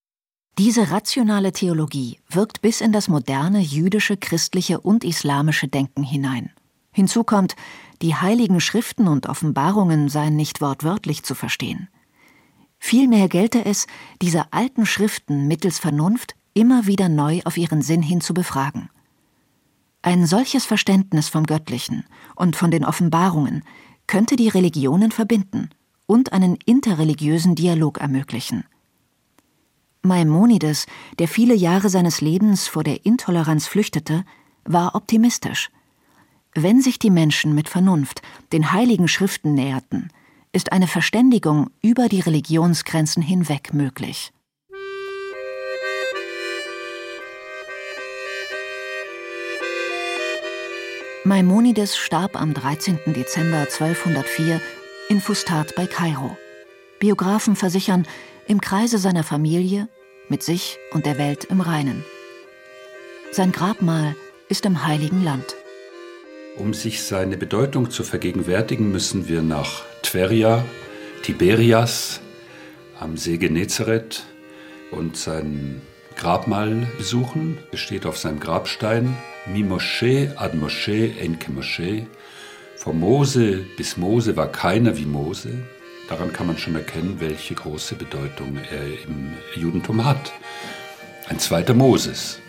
Diese 0.60 0.92
rationale 0.92 1.52
Theologie 1.52 2.20
wirkt 2.30 2.62
bis 2.62 2.80
in 2.80 2.92
das 2.92 3.08
moderne 3.08 3.60
jüdische, 3.60 4.18
christliche 4.18 4.80
und 4.80 5.04
islamische 5.04 5.68
Denken 5.68 6.04
hinein. 6.04 6.52
Hinzu 6.92 7.24
kommt, 7.24 7.56
die 8.04 8.16
heiligen 8.16 8.62
Schriften 8.62 9.08
und 9.08 9.28
Offenbarungen 9.28 10.10
seien 10.10 10.36
nicht 10.36 10.62
wortwörtlich 10.62 11.24
zu 11.24 11.34
verstehen. 11.34 11.90
Vielmehr 12.78 13.30
gelte 13.30 13.66
es, 13.66 13.88
diese 14.22 14.54
alten 14.54 14.86
Schriften 14.86 15.48
mittels 15.48 15.80
Vernunft 15.80 16.36
immer 16.54 16.88
wieder 16.88 17.10
neu 17.10 17.42
auf 17.46 17.58
ihren 17.58 17.82
Sinn 17.82 18.02
hin 18.02 18.22
zu 18.22 18.34
befragen. 18.34 18.90
Ein 20.02 20.26
solches 20.26 20.66
Verständnis 20.66 21.30
vom 21.30 21.46
Göttlichen 21.46 22.06
und 22.36 22.56
von 22.56 22.72
den 22.72 22.86
Offenbarungen 22.86 23.64
könnte 24.08 24.36
die 24.36 24.50
Religionen 24.50 25.12
verbinden 25.12 25.70
und 26.06 26.34
einen 26.34 26.58
interreligiösen 26.66 27.56
Dialog 27.56 28.00
ermöglichen. 28.00 28.66
Maimonides, 30.02 30.86
der 31.20 31.30
viele 31.30 31.56
Jahre 31.56 31.90
seines 31.90 32.20
Lebens 32.20 32.68
vor 32.68 32.84
der 32.84 33.06
Intoleranz 33.06 33.68
flüchtete, 33.68 34.26
war 34.66 34.96
optimistisch– 34.96 35.70
wenn 36.56 36.82
sich 36.82 37.00
die 37.00 37.10
Menschen 37.10 37.56
mit 37.56 37.68
Vernunft 37.68 38.22
den 38.52 38.72
heiligen 38.72 39.08
Schriften 39.08 39.56
näherten, 39.56 40.10
ist 40.52 40.72
eine 40.72 40.88
Verständigung 40.88 41.72
über 41.82 42.10
die 42.10 42.20
Religionsgrenzen 42.20 43.24
hinweg 43.24 43.74
möglich. 43.74 44.32
Maimonides 51.26 51.96
starb 51.96 52.36
am 52.36 52.54
13. 52.54 53.00
Dezember 53.14 53.60
1204 53.60 54.60
in 55.08 55.22
Fustat 55.22 55.74
bei 55.74 55.86
Kairo. 55.86 56.38
Biografen 57.00 57.56
versichern, 57.56 58.06
im 58.46 58.60
Kreise 58.60 58.98
seiner 58.98 59.24
Familie, 59.24 59.88
mit 60.28 60.44
sich 60.44 60.80
und 60.92 61.06
der 61.06 61.18
Welt 61.18 61.46
im 61.46 61.62
Reinen. 61.62 62.04
Sein 63.32 63.54
Grabmal 63.54 64.18
ist 64.50 64.66
im 64.66 64.86
Heiligen 64.86 65.24
Land. 65.24 65.56
Um 66.58 66.74
sich 66.74 67.04
seine 67.04 67.38
Bedeutung 67.38 67.90
zu 67.90 68.04
vergegenwärtigen, 68.04 68.92
müssen 68.92 69.30
wir 69.30 69.44
nach 69.44 69.84
Tveria, 70.02 70.66
Tiberias, 71.22 72.20
am 73.00 73.16
See 73.16 73.38
Genezareth 73.38 74.26
und 74.92 75.16
sein 75.16 75.82
Grabmal 76.18 76.86
besuchen. 76.98 77.60
Es 77.72 77.80
steht 77.80 78.06
auf 78.06 78.18
seinem 78.18 78.42
Grabstein 78.42 79.16
Mi 79.46 79.62
Moshe 79.62 80.32
ad 80.38 80.54
Moshe 80.56 81.14
enke 81.20 81.52
Moshe. 81.52 82.08
Von 82.78 83.00
Mose 83.00 83.66
bis 83.78 83.98
Mose 83.98 84.38
war 84.38 84.50
keiner 84.50 84.98
wie 84.98 85.06
Mose. 85.06 85.50
Daran 86.08 86.32
kann 86.32 86.48
man 86.48 86.58
schon 86.58 86.76
erkennen, 86.76 87.18
welche 87.20 87.54
große 87.54 87.96
Bedeutung 87.96 88.58
er 88.72 88.86
im 89.06 89.34
Judentum 89.56 90.06
hat. 90.06 90.32
Ein 91.28 91.40
zweiter 91.40 91.74
Moses. 91.74 92.40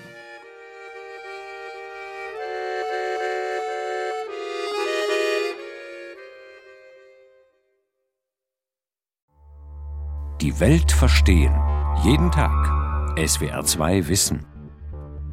Die 10.41 10.61
Welt 10.61 10.93
verstehen. 10.93 11.55
Jeden 12.05 12.31
Tag. 12.31 12.53
SWR2 13.17 14.09
Wissen. 14.09 14.54